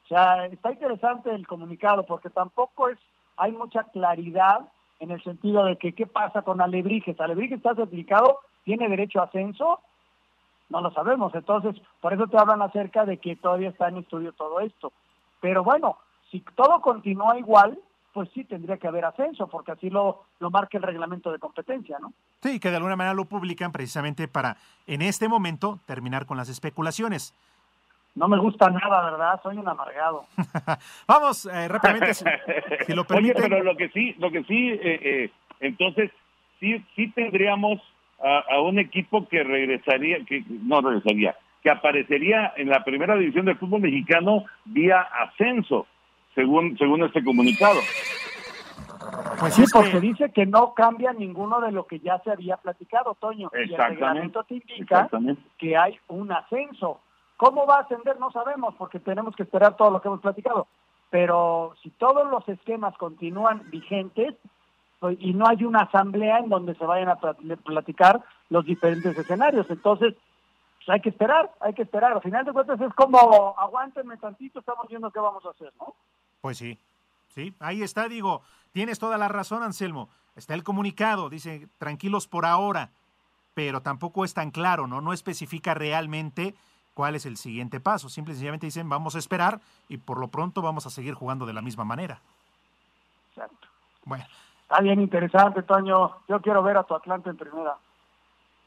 [0.05, 2.97] O sea, está interesante el comunicado porque tampoco es
[3.37, 4.69] hay mucha claridad
[4.99, 7.19] en el sentido de que qué pasa con Alebrijes.
[7.19, 9.79] Alebrijes está certificado, tiene derecho a ascenso,
[10.71, 11.33] no lo sabemos.
[11.35, 14.91] Entonces, por eso te hablan acerca de que todavía está en estudio todo esto.
[15.39, 15.97] Pero bueno,
[16.31, 17.77] si todo continúa igual,
[18.13, 21.97] pues sí tendría que haber ascenso, porque así lo, lo marca el reglamento de competencia,
[21.99, 22.13] ¿no?
[22.41, 24.57] Sí, que de alguna manera lo publican precisamente para,
[24.87, 27.33] en este momento, terminar con las especulaciones.
[28.13, 29.39] No me gusta nada, ¿verdad?
[29.41, 30.25] Soy un amargado.
[31.07, 32.25] Vamos, eh, rápidamente, si,
[32.85, 33.37] si, lo permiten.
[33.37, 36.11] Oye, pero lo que sí, lo que sí, eh, eh, entonces,
[36.59, 37.81] sí, sí tendríamos
[38.23, 43.45] a, a, un equipo que regresaría, que no regresaría, que aparecería en la primera división
[43.45, 45.87] del fútbol mexicano vía ascenso,
[46.35, 47.79] según, según este comunicado.
[49.39, 53.15] Pues sí, porque dice que no cambia ninguno de lo que ya se había platicado,
[53.15, 53.49] Toño.
[53.53, 55.09] Y el reglamento te indica
[55.57, 56.99] que hay un ascenso.
[57.37, 58.19] ¿Cómo va a ascender?
[58.19, 60.67] No sabemos, porque tenemos que esperar todo lo que hemos platicado.
[61.09, 64.35] Pero si todos los esquemas continúan vigentes
[65.19, 70.15] y no hay una asamblea en donde se vayan a platicar los diferentes escenarios, entonces
[70.77, 72.13] pues hay que esperar, hay que esperar.
[72.13, 75.93] Al final de cuentas es como, aguántenme tantito, estamos viendo qué vamos a hacer, ¿no?
[76.41, 76.77] Pues sí,
[77.29, 78.41] sí, ahí está, digo,
[78.71, 80.09] tienes toda la razón, Anselmo.
[80.35, 82.89] Está el comunicado, dice, tranquilos por ahora,
[83.53, 85.01] pero tampoco es tan claro, ¿no?
[85.01, 86.55] No especifica realmente
[86.93, 88.09] cuál es el siguiente paso.
[88.09, 91.45] Simple y sencillamente dicen, vamos a esperar y por lo pronto vamos a seguir jugando
[91.45, 92.21] de la misma manera.
[93.29, 93.67] Exacto.
[94.05, 94.25] Bueno.
[94.71, 96.11] Está bien interesante, Toño.
[96.29, 97.73] Yo quiero ver a tu Atlante en primera.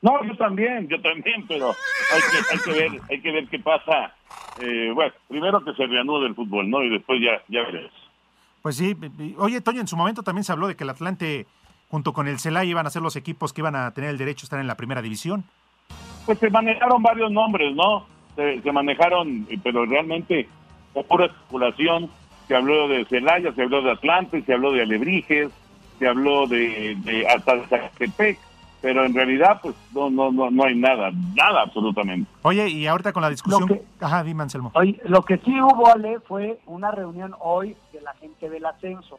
[0.03, 1.69] No, yo también, yo también, pero
[2.13, 4.15] hay que, hay que ver, hay que ver qué pasa.
[4.61, 6.83] Eh, bueno, primero que se reanude el fútbol, ¿no?
[6.83, 7.91] Y después ya, ya veremos.
[8.61, 8.95] Pues sí.
[9.39, 11.47] Oye, Toño, en su momento también se habló de que el Atlante,
[11.89, 14.45] junto con el Celaya, iban a ser los equipos que iban a tener el derecho
[14.45, 15.45] a estar en la primera división.
[16.27, 18.05] Pues se manejaron varios nombres, ¿no?
[18.37, 20.47] Se, se manejaron, pero realmente
[20.93, 22.11] fue pura especulación.
[22.47, 25.51] Se habló de Celaya, se habló de Atlante, se habló de Alebrijes,
[25.99, 28.39] se habló de, de hasta de Zacatepec
[28.81, 32.31] pero en realidad pues no no no no hay nada nada absolutamente.
[32.43, 33.67] Oye y ahorita con la discusión.
[33.67, 34.73] que- ajá dime Anselmo.
[34.75, 39.19] Oye, lo que sí hubo, Ale, fue una reunión hoy de la gente del ascenso,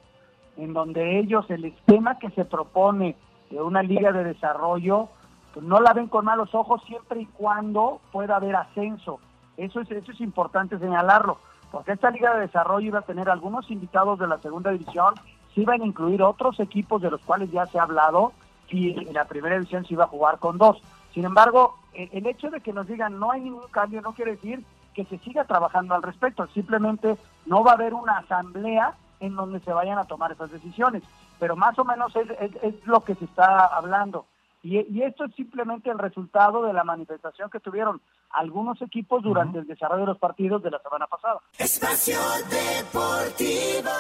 [0.58, 3.16] en donde ellos, el esquema que se propone
[3.50, 5.10] de una liga de desarrollo,
[5.56, 9.20] pues no la ven con malos ojos siempre y cuando pueda haber ascenso.
[9.58, 11.40] Eso es, eso es importante señalarlo,
[11.72, 15.16] porque esta liga de desarrollo iba a tener algunos invitados de la segunda división,
[15.56, 18.34] se iban a incluir otros equipos de los cuales ya se ha hablado,
[18.70, 20.82] y en la primera división se iba a jugar con dos.
[21.14, 24.32] Sin embargo, el, el hecho de que nos digan no hay ningún cambio no quiere
[24.32, 26.46] decir que se siga trabajando al respecto.
[26.48, 31.04] Simplemente no va a haber una asamblea en donde se vayan a tomar esas decisiones.
[31.40, 34.26] Pero más o menos es, es- es lo que se está hablando.
[34.64, 38.02] Y, y esto es simplemente el resultado de la manifestación que tuvieron
[38.32, 41.40] algunos equipos durante el desarrollo de los partidos de la semana pasada.
[41.60, 42.18] Espacio
[42.50, 43.92] Deportivo.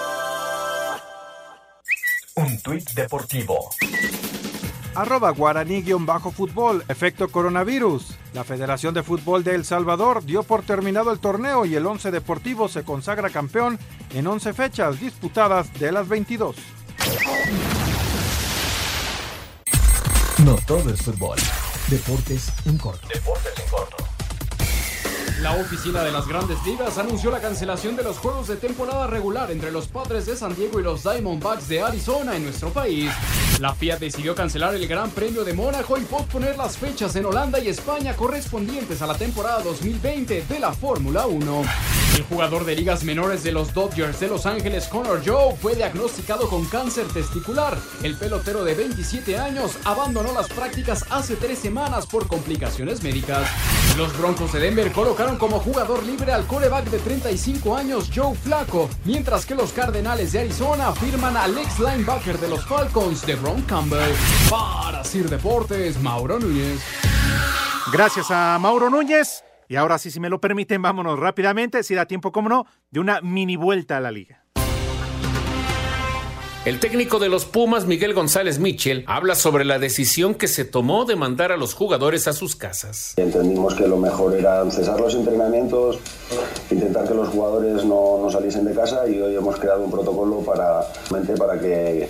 [2.38, 3.70] Un tuit deportivo.
[4.94, 8.18] Arroba guaraní-fútbol, efecto coronavirus.
[8.34, 12.12] La Federación de Fútbol de El Salvador dio por terminado el torneo y el Once
[12.12, 13.80] Deportivo se consagra campeón
[14.14, 16.58] en 11 fechas disputadas de las 22.
[20.44, 21.38] No todo es fútbol.
[21.88, 23.08] Deportes en corto.
[23.08, 24.15] Deportes en corto.
[25.46, 29.52] La oficina de las grandes ligas anunció la cancelación de los juegos de temporada regular
[29.52, 33.12] entre los Padres de San Diego y los Diamondbacks de Arizona en nuestro país.
[33.60, 37.58] La FIA decidió cancelar el Gran Premio de Mónaco y posponer las fechas en Holanda
[37.58, 41.64] y España correspondientes a la temporada 2020 de la Fórmula 1.
[42.18, 46.50] El jugador de ligas menores de los Dodgers de Los Ángeles, Connor Joe, fue diagnosticado
[46.50, 47.78] con cáncer testicular.
[48.04, 53.48] El pelotero de 27 años abandonó las prácticas hace tres semanas por complicaciones médicas.
[53.98, 58.90] Los Broncos de Denver colocaron como jugador libre al coreback de 35 años Joe Flaco,
[59.06, 63.62] mientras que los Cardenales de Arizona firman al ex linebacker de los Falcons de Ron
[63.62, 64.00] Campbell.
[64.50, 66.80] Para Sir Deportes, Mauro Núñez.
[67.94, 69.44] Gracias a Mauro Núñez.
[69.68, 73.00] Y ahora sí, si me lo permiten, vámonos rápidamente, si da tiempo, como no, de
[73.00, 74.44] una mini vuelta a la liga.
[76.66, 81.06] El técnico de los Pumas, Miguel González Mitchell, habla sobre la decisión que se tomó
[81.06, 83.14] de mandar a los jugadores a sus casas.
[83.18, 86.00] Entendimos que lo mejor era cesar los entrenamientos,
[86.72, 90.40] intentar que los jugadores no, no saliesen de casa y hoy hemos creado un protocolo
[90.40, 90.82] para,
[91.38, 92.10] para que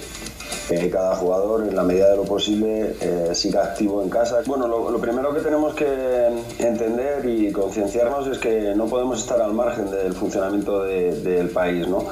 [0.68, 4.42] que cada jugador en la medida de lo posible eh, siga activo en casa.
[4.46, 9.54] Bueno, lo, primero que tenemos que entender y concienciarnos es que no podemos estar al
[9.54, 12.06] margen del funcionamiento del país, ¿no?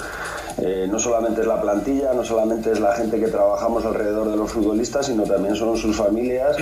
[0.59, 4.37] Eh, no solamente es la plantilla, no solamente es la gente que trabajamos alrededor de
[4.37, 6.57] los futbolistas, sino también son sus familias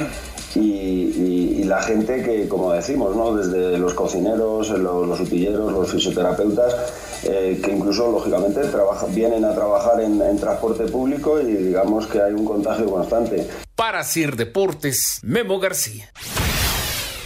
[0.55, 3.33] y, la gente que, como decimos, ¿no?
[3.33, 8.61] desde los cocineros, los, los utilleros, los fisioterapeutas, eh, que incluso, lógicamente,
[9.09, 13.47] vienen a trabajar en, en transporte público y digamos que hay un contagio constante.
[13.75, 16.11] Para Sir Deportes, Memo García.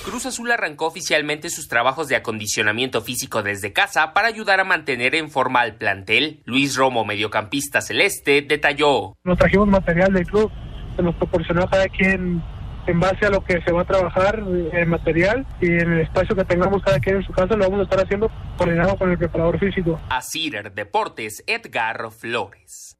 [0.05, 5.15] Cruz Azul arrancó oficialmente sus trabajos de acondicionamiento físico desde casa para ayudar a mantener
[5.15, 6.43] en forma al plantel.
[6.45, 9.15] Luis Romo, mediocampista celeste, detalló.
[9.23, 10.51] Nos trajimos material del club,
[10.95, 12.43] se nos proporcionó a cada quien
[12.87, 16.35] en base a lo que se va a trabajar en material y en el espacio
[16.35, 19.17] que tengamos cada quien en su casa, lo vamos a estar haciendo coordinado con el
[19.17, 19.99] preparador físico.
[20.09, 22.97] Asir Deportes, Edgar Flores.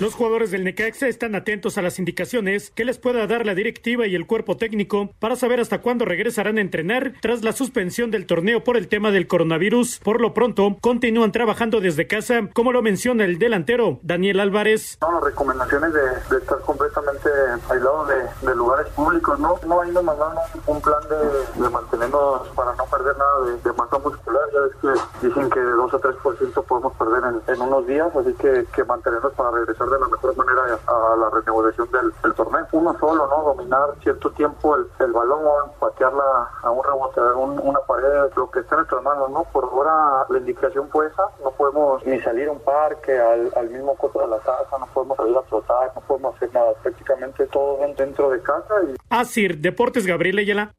[0.00, 4.06] Los jugadores del Necaxa están atentos a las indicaciones que les pueda dar la directiva
[4.06, 8.24] y el cuerpo técnico para saber hasta cuándo regresarán a entrenar tras la suspensión del
[8.24, 9.98] torneo por el tema del coronavirus.
[9.98, 14.98] Por lo pronto, continúan trabajando desde casa, como lo menciona el delantero Daniel Álvarez.
[15.00, 17.28] No, recomendaciones de, estar completamente
[17.68, 18.08] aislados
[18.42, 19.58] de, lugares públicos, ¿no?
[19.66, 20.36] No, ahí nos mandaron
[20.68, 24.42] un plan de, mantenernos para no perder nada de, masa muscular.
[24.52, 24.72] Ya ves
[25.20, 29.32] que dicen que 2 o 3% podemos perder en, unos días, así que, que mantenernos
[29.32, 32.66] para regresar de la mejor manera a la renegociación del, torneo.
[32.72, 33.54] Uno solo, ¿no?
[33.54, 38.74] Dominar cierto tiempo el, balón, patearla a un rebote, a una pared, lo que esté
[38.74, 39.44] en nuestras manos, ¿no?
[39.52, 43.70] Por ahora la indicación fue esa, no podemos ni salir a un parque, al, al
[43.70, 47.46] mismo coto de la casa, no podemos salir a trotar, no podemos hacer nada, prácticamente
[47.46, 48.74] todo dentro de casa.
[48.86, 48.96] Y...
[49.10, 50.72] Asir, Deportes Gabriel Ayala.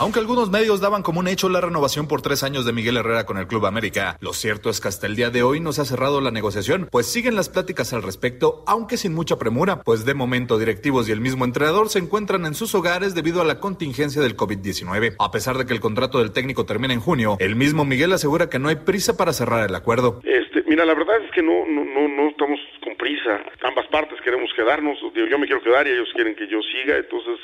[0.00, 3.26] Aunque algunos medios daban como un hecho la renovación por tres años de Miguel Herrera
[3.26, 5.80] con el Club América, lo cierto es que hasta el día de hoy no se
[5.80, 10.04] ha cerrado la negociación, pues siguen las pláticas al respecto, aunque sin mucha premura, pues
[10.04, 13.58] de momento directivos y el mismo entrenador se encuentran en sus hogares debido a la
[13.58, 15.16] contingencia del COVID-19.
[15.18, 18.48] A pesar de que el contrato del técnico termina en junio, el mismo Miguel asegura
[18.48, 20.20] que no hay prisa para cerrar el acuerdo.
[20.22, 23.42] Este, mira, la verdad es que no, no, no, no estamos con prisa.
[23.64, 24.96] Ambas partes queremos quedarnos.
[25.12, 27.40] Yo me quiero quedar y ellos quieren que yo siga, entonces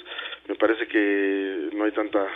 [0.49, 2.27] me parece que no hay tanta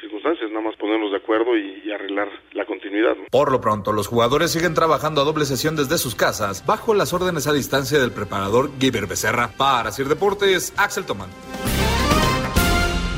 [0.00, 3.16] circunstancias, nada más ponernos de acuerdo y, arreglar la continuidad.
[3.30, 7.12] Por lo pronto, los jugadores siguen trabajando a doble sesión desde sus casas, bajo las
[7.12, 9.50] órdenes a distancia del preparador Giver Becerra.
[9.56, 11.30] Para Sir Deportes, Axel Tomán.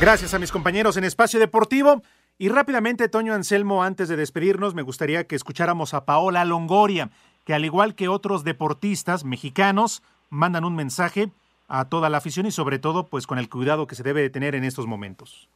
[0.01, 2.03] Gracias a mis compañeros en Espacio Deportivo.
[2.38, 7.11] Y rápidamente, Toño Anselmo, antes de despedirnos, me gustaría que escucháramos a Paola Longoria,
[7.45, 11.30] que al igual que otros deportistas mexicanos, mandan un mensaje
[11.71, 14.31] a toda la afición y sobre todo pues con el cuidado que se debe de
[14.31, 15.49] tener en estos momentos.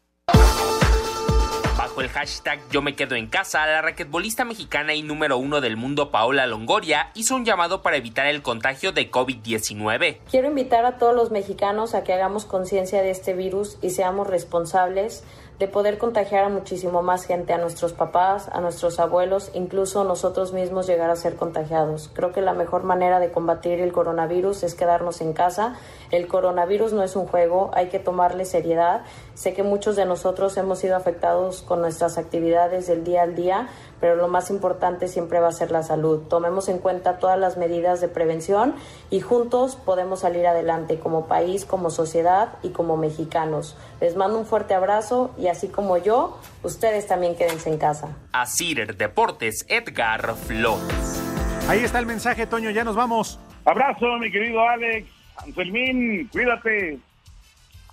[1.77, 5.77] Bajo el hashtag Yo me quedo en casa, la raquetbolista mexicana y número uno del
[5.77, 10.19] mundo Paola Longoria hizo un llamado para evitar el contagio de COVID-19.
[10.31, 14.29] Quiero invitar a todos los mexicanos a que hagamos conciencia de este virus y seamos
[14.29, 15.25] responsables
[15.59, 20.53] de poder contagiar a muchísimo más gente, a nuestros papás, a nuestros abuelos, incluso nosotros
[20.53, 22.11] mismos llegar a ser contagiados.
[22.13, 25.77] Creo que la mejor manera de combatir el coronavirus es quedarnos en casa.
[26.11, 29.03] El coronavirus no es un juego, hay que tomarle seriedad.
[29.35, 33.69] Sé que muchos de nosotros hemos sido afectados con nuestras actividades del día al día,
[34.01, 36.21] pero lo más importante siempre va a ser la salud.
[36.29, 38.75] Tomemos en cuenta todas las medidas de prevención
[39.11, 43.77] y juntos podemos salir adelante como país, como sociedad y como mexicanos.
[44.01, 48.17] Les mando un fuerte abrazo y así como yo, ustedes también quédense en casa.
[48.33, 51.23] Asir Deportes, Edgar Flores.
[51.69, 53.41] Ahí está el mensaje, Toño, ya nos vamos.
[53.65, 55.09] Abrazo, mi querido Alex.
[55.39, 57.01] Anselmín, cuídate.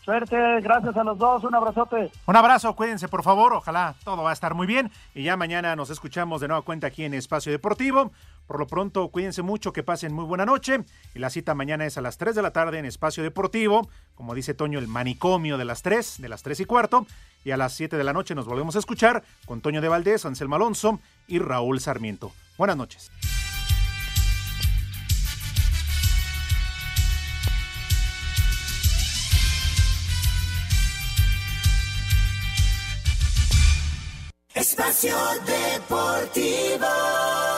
[0.03, 2.11] Suerte, gracias a los dos, un abrazote.
[2.25, 5.75] Un abrazo, cuídense por favor, ojalá todo va a estar muy bien y ya mañana
[5.75, 8.11] nos escuchamos de nueva cuenta aquí en Espacio Deportivo.
[8.47, 10.83] Por lo pronto, cuídense mucho, que pasen muy buena noche
[11.13, 14.33] y la cita mañana es a las 3 de la tarde en Espacio Deportivo, como
[14.33, 17.05] dice Toño, el manicomio de las 3, de las 3 y cuarto
[17.43, 20.25] y a las 7 de la noche nos volvemos a escuchar con Toño de Valdés,
[20.25, 22.31] Anselmo Alonso y Raúl Sarmiento.
[22.57, 23.11] Buenas noches.
[34.61, 37.50] Espacio Deportivo.